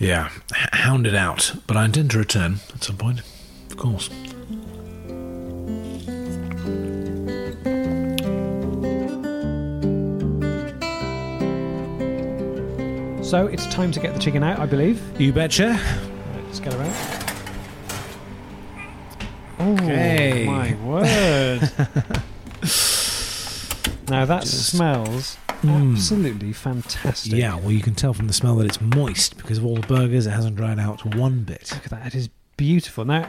yeah, 0.00 0.30
hounded 0.72 1.14
out. 1.14 1.54
But 1.68 1.76
I 1.76 1.84
intend 1.84 2.10
to 2.10 2.18
return 2.18 2.56
at 2.74 2.82
some 2.82 2.96
point, 2.96 3.20
of 3.70 3.76
course. 3.76 4.10
So 13.28 13.46
it's 13.46 13.66
time 13.66 13.92
to 13.92 14.00
get 14.00 14.14
the 14.14 14.20
chicken 14.20 14.42
out, 14.42 14.58
I 14.58 14.66
believe. 14.66 15.00
You 15.20 15.32
betcha. 15.32 15.68
Right, 15.70 16.44
let's 16.46 16.58
get 16.60 16.72
her 16.72 16.82
out. 16.82 17.24
Okay. 19.80 20.46
Oh 20.46 20.50
my 20.50 20.74
word! 20.84 21.60
now 24.08 24.24
that 24.24 24.44
smells 24.46 25.36
Mm. 25.62 25.94
absolutely 25.94 26.52
fantastic. 26.52 27.32
Yeah, 27.32 27.56
well, 27.56 27.72
you 27.72 27.80
can 27.80 27.96
tell 27.96 28.14
from 28.14 28.28
the 28.28 28.32
smell 28.32 28.54
that 28.56 28.66
it's 28.66 28.80
moist 28.80 29.36
because 29.38 29.58
of 29.58 29.66
all 29.66 29.74
the 29.74 29.84
burgers. 29.88 30.24
It 30.24 30.30
hasn't 30.30 30.54
dried 30.54 30.78
out 30.78 31.04
one 31.16 31.42
bit. 31.42 31.72
Look 31.74 31.84
at 31.84 31.90
that. 31.90 32.06
It 32.06 32.14
is 32.14 32.28
beautiful. 32.56 33.04
Now, 33.04 33.28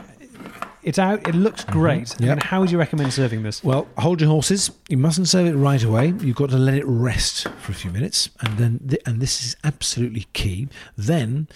it's 0.83 0.99
out. 0.99 1.27
It 1.27 1.35
looks 1.35 1.63
great. 1.65 2.15
I 2.21 2.25
mean, 2.25 2.37
how 2.37 2.61
would 2.61 2.71
you 2.71 2.77
recommend 2.77 3.13
serving 3.13 3.43
this? 3.43 3.63
Well, 3.63 3.87
hold 3.97 4.21
your 4.21 4.29
horses. 4.29 4.71
You 4.87 4.97
mustn't 4.97 5.27
serve 5.27 5.47
it 5.47 5.55
right 5.55 5.83
away. 5.83 6.13
You've 6.19 6.35
got 6.35 6.49
to 6.51 6.57
let 6.57 6.75
it 6.75 6.85
rest 6.85 7.47
for 7.59 7.71
a 7.71 7.75
few 7.75 7.91
minutes, 7.91 8.29
and 8.41 8.57
then 8.57 8.79
th- 8.87 9.01
and 9.05 9.21
this 9.21 9.43
is 9.43 9.55
absolutely 9.63 10.27
key. 10.33 10.67
Then 10.97 11.47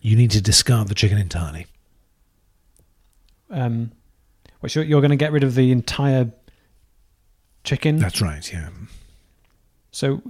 you 0.00 0.16
need 0.16 0.30
to 0.32 0.40
discard 0.40 0.88
the 0.88 0.94
chicken 0.94 1.18
entirely. 1.18 1.66
Um, 3.50 3.92
you're, 4.68 4.84
you're 4.84 5.00
going 5.00 5.10
to 5.10 5.16
get 5.16 5.32
rid 5.32 5.44
of 5.44 5.54
the 5.54 5.70
entire 5.70 6.32
chicken. 7.64 7.98
That's 7.98 8.20
right. 8.20 8.52
Yeah. 8.52 8.70
so, 9.92 10.22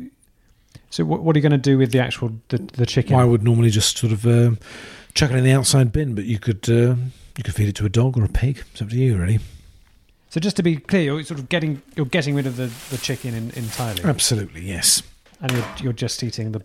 so 0.90 1.04
what, 1.04 1.23
what 1.23 1.37
are 1.37 1.38
you 1.38 1.42
going 1.42 1.52
to 1.52 1.59
do 1.59 1.78
with 1.78 1.92
the 1.92 2.00
actual 2.00 2.33
the, 2.49 2.59
the 2.59 2.87
chicken? 2.87 3.14
I 3.14 3.25
would 3.25 3.42
normally 3.42 3.71
just 3.71 3.99
sort 3.99 4.12
of 4.12 4.26
um 4.26 4.59
chuck 5.14 5.30
it 5.30 5.37
in 5.37 5.45
the 5.45 5.52
outside 5.52 5.92
bin, 5.92 6.14
but 6.14 6.25
you 6.25 6.38
could 6.38 6.68
uh, 6.68 6.97
you 7.37 7.45
could 7.45 7.55
feed 7.55 7.69
it 7.69 7.75
to 7.76 7.87
a 7.87 7.88
dog 7.88 8.16
or 8.19 8.25
a 8.25 8.28
pig. 8.28 8.62
It's 8.73 8.83
up 8.83 8.88
to 8.90 8.97
you, 8.97 9.16
really. 9.16 9.40
so 10.31 10.40
just 10.40 10.57
to 10.57 10.62
be 10.62 10.76
clear, 10.76 11.02
you're 11.02 11.23
sort 11.25 11.40
of 11.40 11.49
getting 11.49 11.83
you're 11.97 12.07
getting 12.07 12.35
rid 12.35 12.47
of 12.47 12.57
the, 12.57 12.71
the 12.90 12.99
chicken 12.99 13.35
in, 13.35 13.50
entirely, 13.52 14.02
Absolutely, 14.05 14.62
yes. 14.62 15.02
and 15.40 15.52
you're, 15.52 15.66
you're 15.83 15.93
just 15.93 16.23
eating 16.23 16.52
the 16.52 16.62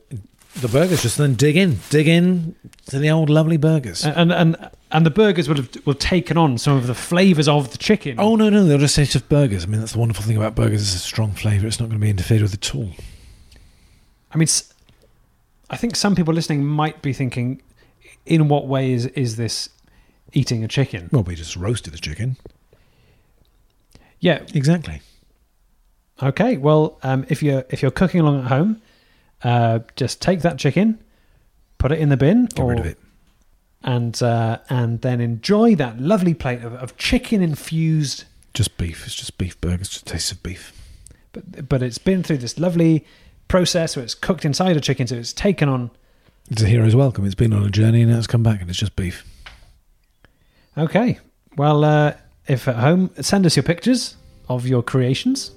the 0.59 0.67
burgers. 0.67 1.01
Just 1.01 1.17
then 1.17 1.35
dig 1.35 1.55
in, 1.55 1.79
dig 1.89 2.07
in 2.07 2.55
to 2.87 2.99
the 2.99 3.09
old 3.09 3.29
lovely 3.29 3.57
burgers. 3.57 4.03
and 4.05 4.31
and 4.31 4.69
and 4.91 5.05
the 5.05 5.09
burgers 5.11 5.47
would 5.47 5.57
have 5.57 5.69
will 5.85 5.93
have 5.93 5.99
taken 5.99 6.37
on 6.37 6.57
some 6.57 6.75
of 6.77 6.87
the 6.87 6.95
flavors 6.95 7.47
of 7.47 7.71
the 7.71 7.77
chicken. 7.77 8.15
oh 8.19 8.35
no, 8.35 8.49
no, 8.49 8.65
they'll 8.65 8.77
just 8.77 8.95
say 8.95 9.05
just 9.05 9.29
burgers. 9.29 9.63
I 9.63 9.67
mean, 9.67 9.79
that's 9.79 9.93
the 9.93 9.99
wonderful 9.99 10.23
thing 10.23 10.37
about 10.37 10.55
burgers. 10.55 10.81
It's 10.81 10.95
a 10.95 10.99
strong 10.99 11.31
flavour. 11.31 11.67
It's 11.67 11.79
not 11.79 11.87
going 11.89 11.99
to 11.99 12.03
be 12.03 12.09
interfered 12.09 12.41
with 12.41 12.53
at 12.53 12.75
all. 12.75 12.89
I 14.33 14.37
mean, 14.37 14.47
s- 14.47 14.73
I 15.69 15.77
think 15.77 15.95
some 15.95 16.15
people 16.15 16.33
listening 16.33 16.65
might 16.65 17.01
be 17.01 17.13
thinking, 17.13 17.61
in 18.25 18.47
what 18.49 18.67
way 18.67 18.91
is 18.91 19.05
is 19.07 19.35
this 19.37 19.69
eating 20.33 20.63
a 20.63 20.67
chicken? 20.67 21.09
Well, 21.11 21.23
we 21.23 21.35
just 21.35 21.55
roasted 21.55 21.93
the 21.93 21.97
chicken. 21.99 22.37
Yeah. 24.19 24.43
Exactly. 24.53 25.01
Okay. 26.21 26.57
Well, 26.57 26.99
um, 27.03 27.25
if 27.29 27.41
you're 27.41 27.65
if 27.69 27.81
you're 27.81 27.91
cooking 27.91 28.19
along 28.21 28.41
at 28.41 28.47
home, 28.47 28.81
uh, 29.43 29.79
just 29.95 30.21
take 30.21 30.41
that 30.41 30.57
chicken, 30.59 30.99
put 31.77 31.91
it 31.91 31.99
in 31.99 32.09
the 32.09 32.17
bin, 32.17 32.45
Get 32.45 32.63
rid 32.63 32.79
of 32.79 32.85
it. 32.85 32.99
and 33.83 34.21
uh, 34.21 34.59
and 34.69 35.01
then 35.01 35.19
enjoy 35.21 35.75
that 35.75 35.99
lovely 35.99 36.33
plate 36.35 36.61
of, 36.61 36.73
of 36.75 36.95
chicken 36.97 37.41
infused. 37.41 38.25
Just 38.53 38.77
beef. 38.77 39.05
It's 39.05 39.15
just 39.15 39.37
beef 39.37 39.59
burgers. 39.61 39.89
Just 39.89 40.05
taste 40.05 40.31
of 40.31 40.43
beef. 40.43 40.73
But 41.31 41.67
but 41.67 41.81
it's 41.81 41.97
been 41.97 42.21
through 42.21 42.37
this 42.37 42.59
lovely 42.59 43.05
process 43.47 43.95
where 43.95 44.03
it's 44.03 44.13
cooked 44.13 44.45
inside 44.45 44.77
a 44.77 44.81
chicken, 44.81 45.07
so 45.07 45.15
it's 45.15 45.33
taken 45.33 45.67
on. 45.69 45.89
It's 46.51 46.61
a 46.61 46.65
hero's 46.67 46.95
welcome. 46.95 47.25
It's 47.25 47.33
been 47.35 47.53
on 47.53 47.63
a 47.63 47.69
journey 47.69 48.01
and 48.01 48.11
now 48.11 48.17
it's 48.17 48.27
come 48.27 48.43
back 48.43 48.61
and 48.61 48.69
it's 48.69 48.77
just 48.79 48.95
beef. 48.95 49.25
Okay. 50.77 51.19
Well, 51.57 51.83
uh, 51.83 52.13
if 52.47 52.67
at 52.67 52.77
home, 52.77 53.11
send 53.19 53.45
us 53.45 53.55
your 53.55 53.63
pictures 53.63 54.15
of 54.49 54.65
your 54.65 54.81
creations, 54.81 55.51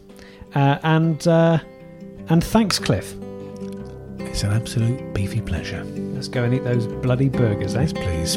uh, 0.54 0.78
and 0.83 1.26
uh, 1.26 1.59
and 2.28 2.42
thanks, 2.42 2.78
Cliff. 2.78 3.14
It's 4.18 4.42
an 4.42 4.52
absolute 4.52 5.14
beefy 5.14 5.40
pleasure. 5.40 5.85
Let's 5.85 6.28
go 6.28 6.42
and 6.42 6.52
eat 6.52 6.64
those 6.64 6.87
bloody 6.87 7.28
burgers, 7.28 7.76
eh? 7.76 7.83
Yes, 7.83 7.92
please. 7.92 8.37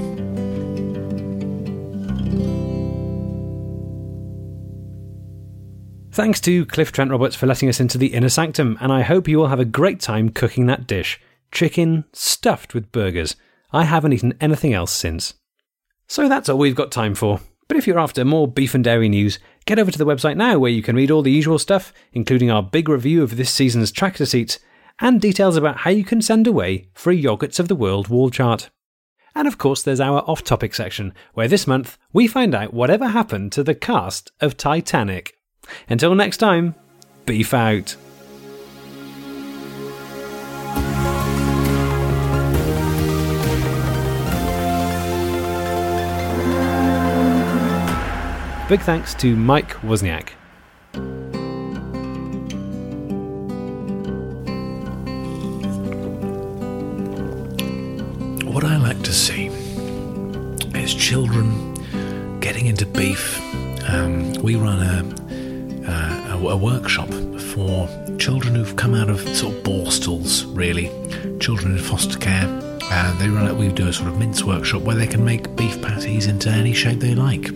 Thanks 6.12 6.42
to 6.42 6.66
Cliff 6.66 6.92
Trent 6.92 7.12
Roberts 7.12 7.36
for 7.36 7.46
letting 7.46 7.70
us 7.70 7.80
into 7.80 7.98
the 7.98 8.08
inner 8.08 8.30
sanctum, 8.30 8.78
and 8.82 8.92
I 8.92 9.02
hope 9.02 9.28
you 9.28 9.42
all 9.42 9.48
have 9.48 9.60
a 9.60 9.66
great 9.66 10.00
time 10.00 10.30
cooking 10.30 10.66
that 10.68 10.88
dish 10.88 11.20
chicken 11.52 12.06
stuffed 12.12 12.74
with 12.74 12.92
burgers. 12.92 13.36
I 13.72 13.84
haven't 13.84 14.14
eaten 14.14 14.34
anything 14.42 14.74
else 14.74 14.92
since. 14.92 15.34
So 16.08 16.30
that's 16.30 16.50
all 16.50 16.58
we've 16.58 16.76
got 16.76 16.92
time 16.92 17.16
for. 17.16 17.42
But 17.68 17.78
if 17.78 17.86
you're 17.86 18.00
after 18.00 18.24
more 18.24 18.48
beef 18.48 18.74
and 18.74 18.84
dairy 18.84 19.10
news, 19.10 19.40
get 19.66 19.78
over 19.78 19.92
to 19.92 19.98
the 19.98 20.06
website 20.06 20.38
now 20.38 20.58
where 20.58 20.72
you 20.72 20.82
can 20.82 20.96
read 20.96 21.12
all 21.12 21.22
the 21.22 21.32
usual 21.32 21.60
stuff, 21.60 21.94
including 22.14 22.50
our 22.50 22.64
big 22.64 22.88
review 22.88 23.24
of 23.24 23.36
this 23.36 23.52
season's 23.52 23.92
tractor 23.92 24.26
seats 24.26 24.60
and 25.00 25.22
details 25.22 25.58
about 25.58 25.78
how 25.78 25.90
you 25.90 26.04
can 26.04 26.22
send 26.22 26.48
away 26.48 26.90
free 26.94 27.22
Yogurts 27.22 27.60
of 27.60 27.68
the 27.68 27.76
World 27.76 28.08
wall 28.08 28.30
chart. 28.30 28.70
And 29.36 29.48
of 29.48 29.58
course, 29.58 29.84
there's 29.84 30.00
our 30.00 30.22
off 30.22 30.44
topic 30.44 30.74
section, 30.74 31.14
where 31.34 31.48
this 31.48 31.68
month 31.68 31.98
we 32.12 32.26
find 32.26 32.56
out 32.56 32.74
whatever 32.74 33.10
happened 33.10 33.52
to 33.52 33.64
the 33.64 33.76
cast 33.76 34.32
of 34.42 34.58
Titanic. 34.58 35.36
Until 35.90 36.16
next 36.16 36.38
time, 36.38 36.74
beef 37.26 37.54
out. 37.54 37.96
Big 48.70 48.82
thanks 48.82 49.14
to 49.14 49.34
Mike 49.34 49.76
Wozniak. 49.76 50.32
What 58.44 58.66
I 58.66 58.76
like 58.76 59.02
to 59.04 59.14
see 59.14 59.46
is 60.78 60.94
children 60.94 61.76
getting 62.42 62.66
into 62.66 62.86
beef. 62.86 63.40
Um, 63.88 64.34
we 64.44 64.56
run 64.58 64.80
a, 64.80 66.34
a, 66.34 66.50
a 66.50 66.58
workshop 66.58 67.08
for 67.54 67.88
children 68.20 68.54
who've 68.54 68.76
come 68.76 68.94
out 68.94 69.10
of 69.10 69.22
sort 69.30 69.56
of 69.56 69.64
borstals, 69.64 70.46
really, 70.54 70.90
children 71.40 71.78
in 71.78 71.82
foster 71.82 72.20
care. 72.20 72.48
Uh, 72.92 73.18
they 73.18 73.30
run. 73.30 73.58
We 73.58 73.70
do 73.70 73.88
a 73.88 73.94
sort 73.94 74.10
of 74.10 74.20
mince 74.20 74.44
workshop 74.44 74.82
where 74.82 74.98
they 74.98 75.08
can 75.08 75.24
make 75.24 75.56
beef 75.56 75.82
patties 75.82 76.28
into 76.28 76.50
any 76.50 76.74
shape 76.74 77.00
they 77.00 77.16
like, 77.16 77.50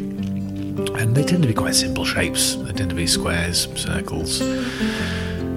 and 0.77 1.15
they 1.15 1.23
tend 1.23 1.41
to 1.43 1.47
be 1.47 1.53
quite 1.53 1.75
simple 1.75 2.05
shapes. 2.05 2.55
They 2.55 2.71
tend 2.73 2.89
to 2.89 2.95
be 2.95 3.07
squares, 3.07 3.67
circles, 3.75 4.39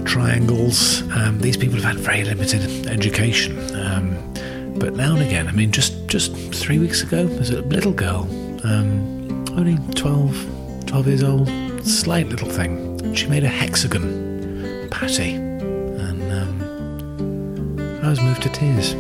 triangles. 0.05 1.03
Um, 1.13 1.39
these 1.41 1.57
people 1.57 1.77
have 1.81 1.85
had 1.85 1.99
very 1.99 2.25
limited 2.25 2.87
education. 2.87 3.59
Um, 3.77 4.35
but 4.79 4.95
now 4.95 5.15
and 5.15 5.23
again, 5.23 5.49
I 5.49 5.53
mean, 5.53 5.71
just, 5.71 6.07
just 6.09 6.35
three 6.55 6.79
weeks 6.79 7.03
ago, 7.03 7.27
there's 7.27 7.51
a 7.51 7.63
little 7.63 7.93
girl, 7.93 8.23
um, 8.65 9.45
only 9.57 9.79
12, 9.95 10.87
12 10.87 11.07
years 11.07 11.23
old, 11.23 11.49
slight 11.87 12.29
little 12.29 12.49
thing. 12.49 13.15
She 13.15 13.27
made 13.27 13.45
a 13.45 13.49
hexagon 13.49 14.89
patty, 14.91 15.35
and 15.35 16.33
um, 16.33 18.01
I 18.05 18.09
was 18.11 18.21
moved 18.21 18.43
to 18.43 18.49
tears. 18.49 18.95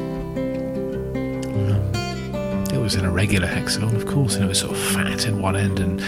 It 2.75 2.79
was 2.79 2.97
an 2.97 3.05
irregular 3.05 3.47
hexagon, 3.47 3.95
of 3.95 4.07
course, 4.07 4.35
and 4.35 4.45
it 4.45 4.49
was 4.49 4.59
sort 4.61 4.73
of 4.73 4.79
fat 4.79 5.27
at 5.27 5.35
one 5.35 5.57
end 5.57 5.79
and 5.79 6.01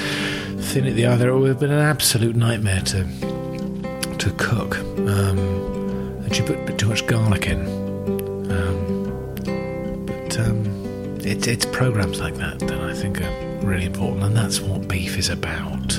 thin 0.62 0.86
at 0.86 0.94
the 0.94 1.06
other. 1.06 1.28
It 1.30 1.38
would 1.38 1.48
have 1.48 1.60
been 1.60 1.70
an 1.70 1.78
absolute 1.78 2.36
nightmare 2.36 2.80
to 2.82 3.04
to 4.18 4.30
cook. 4.36 4.78
Um, 4.78 5.38
and 6.24 6.34
she 6.34 6.42
put 6.42 6.58
a 6.58 6.64
bit 6.64 6.78
too 6.78 6.88
much 6.88 7.06
garlic 7.06 7.46
in. 7.46 7.60
Um, 8.50 10.04
but 10.06 10.38
um, 10.40 11.20
it, 11.24 11.46
it's 11.46 11.66
programs 11.66 12.20
like 12.20 12.34
that 12.36 12.58
that 12.58 12.80
I 12.80 12.94
think 12.94 13.20
are 13.20 13.58
really 13.60 13.86
important, 13.86 14.24
and 14.24 14.36
that's 14.36 14.60
what 14.60 14.88
beef 14.88 15.16
is 15.16 15.28
about. 15.28 15.96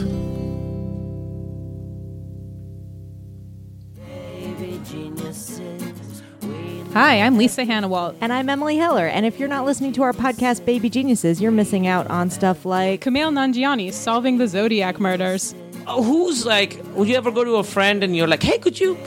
Hi, 6.97 7.21
I'm 7.21 7.38
Lisa 7.38 7.63
Hanawalt. 7.63 8.15
And 8.21 8.33
I'm 8.33 8.49
Emily 8.49 8.75
Heller. 8.75 9.05
And 9.05 9.23
if 9.23 9.38
you're 9.38 9.47
not 9.47 9.65
listening 9.65 9.93
to 9.93 10.01
our 10.01 10.13
podcast, 10.13 10.65
Baby 10.65 10.89
Geniuses, 10.89 11.39
you're 11.39 11.51
missing 11.51 11.86
out 11.86 12.07
on 12.07 12.31
stuff 12.31 12.65
like 12.65 13.01
Kumail 13.01 13.31
Nanjiani 13.31 13.93
solving 13.93 14.39
the 14.39 14.47
Zodiac 14.47 14.99
murders. 14.99 15.53
Oh, 15.86 16.01
who's 16.01 16.43
like 16.43 16.81
would 16.95 17.07
you 17.07 17.15
ever 17.15 17.29
go 17.29 17.43
to 17.43 17.57
a 17.57 17.63
friend 17.63 18.03
and 18.03 18.15
you're 18.15 18.27
like 18.27 18.41
hey 18.41 18.57
could 18.57 18.79
you 18.79 18.97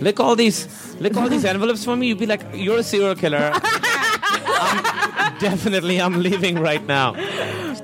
lick 0.00 0.20
all 0.20 0.34
these 0.34 0.96
lick 1.00 1.18
all 1.18 1.28
these 1.28 1.44
envelopes 1.54 1.84
for 1.84 1.94
me 1.96 2.06
you'd 2.06 2.18
be 2.18 2.24
like 2.24 2.40
you're 2.54 2.78
a 2.78 2.82
serial 2.82 3.14
killer 3.14 3.50
I'm- 3.62 5.38
definitely 5.38 6.00
i'm 6.00 6.22
leaving 6.22 6.58
right 6.58 6.84
now 6.86 7.12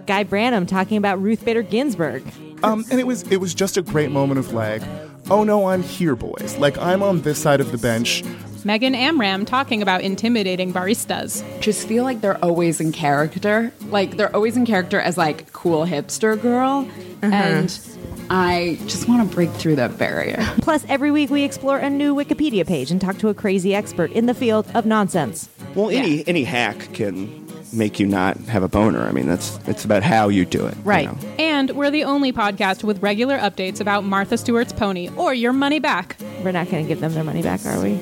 Guy 0.07 0.25
Branum 0.25 0.67
talking 0.67 0.97
about 0.97 1.21
Ruth 1.21 1.45
Bader 1.45 1.63
Ginsburg. 1.63 2.25
Um, 2.63 2.87
and 2.91 2.99
it 2.99 3.07
was 3.07 3.25
it 3.25 3.37
was 3.37 3.53
just 3.53 3.77
a 3.77 3.83
great 3.83 4.11
moment 4.11 4.39
of 4.41 4.53
like, 4.53 4.83
oh 5.31 5.45
no, 5.45 5.69
I'm 5.69 5.83
here, 5.83 6.17
boys. 6.17 6.57
Like 6.59 6.79
I'm 6.79 7.03
on 7.03 7.21
this 7.21 7.41
side 7.41 7.61
of 7.61 7.71
the 7.71 7.79
bench. 7.79 8.25
Megan 8.65 8.95
Amram 8.95 9.45
talking 9.45 9.83
about 9.83 10.03
intimidating 10.03 10.73
baristas. 10.73 11.43
just 11.61 11.87
feel 11.89 12.05
like 12.05 12.21
they're 12.21 12.43
always 12.45 12.81
in 12.81 12.93
character. 12.93 13.73
Like 13.89 14.17
they're 14.17 14.35
always 14.35 14.57
in 14.57 14.67
character 14.67 15.01
as 15.01 15.17
like 15.17 15.53
cool 15.53 15.85
hipster 15.87 16.41
girl, 16.41 16.89
uh-huh. 17.23 17.35
and 17.35 17.81
I 18.29 18.79
just 18.87 19.09
want 19.09 19.29
to 19.29 19.35
break 19.35 19.51
through 19.51 19.77
that 19.77 19.99
barrier. 19.99 20.37
Plus, 20.63 20.85
every 20.89 21.11
week 21.11 21.31
we 21.31 21.43
explore 21.43 21.79
a 21.79 21.91
new 21.91 22.15
Wikipedia 22.15 22.67
page 22.67 22.91
and 22.91 23.01
talk 23.01 23.19
to 23.19 23.29
a 23.29 23.35
crazy 23.35 23.75
expert 23.75 24.13
in 24.13 24.27
the 24.27 24.35
field 24.35 24.67
of 24.75 24.87
nonsense. 24.87 25.49
Well, 25.75 25.91
any 25.91 26.27
any 26.29 26.45
hack 26.45 26.93
can 26.95 27.47
make 27.73 28.01
you 28.01 28.07
not 28.07 28.37
have 28.37 28.63
a 28.65 28.69
boner. 28.69 29.07
I 29.07 29.13
mean, 29.13 29.29
that's 29.29 29.59
it's 29.69 29.85
about 29.85 30.03
how 30.03 30.29
you 30.29 30.45
do 30.45 30.67
it. 30.67 30.75
you 30.77 30.83
Right. 30.83 31.07
know? 31.07 31.17
And 31.39 31.71
we're 31.71 31.91
the 31.93 32.05
only 32.05 32.33
podcast 32.33 32.83
with 32.83 33.01
regular 33.03 33.39
updates 33.39 33.81
about 33.81 34.05
Martha 34.05 34.37
Stewart's 34.37 34.73
pony 34.73 35.09
or 35.17 35.33
your 35.33 35.53
money 35.53 35.79
back. 35.79 36.17
We're 36.43 36.51
not 36.53 36.69
going 36.69 36.85
to 36.85 36.89
give 36.89 37.01
them 37.01 37.15
their 37.15 37.23
money 37.25 37.43
back, 37.43 37.65
are 37.67 37.81
we? 37.83 37.99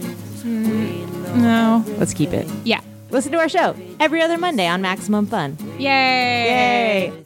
No. 0.48 1.84
Let's 1.98 2.14
keep 2.14 2.32
it. 2.32 2.46
Yeah. 2.64 2.80
Listen 3.11 3.32
to 3.32 3.38
our 3.38 3.48
show 3.48 3.74
every 4.00 4.20
other 4.22 4.37
Monday 4.38 4.66
on 4.66 4.82
Maximum 4.82 5.26
Fun. 5.26 5.56
Yay! 5.78 7.11
Yay! 7.11 7.24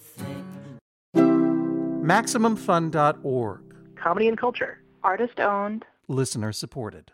MaximumFun.org. 2.03 3.61
Comedy 3.97 4.29
and 4.29 4.37
culture. 4.39 4.79
Artist 5.03 5.41
owned. 5.41 5.85
Listener 6.09 6.53
supported. 6.53 7.13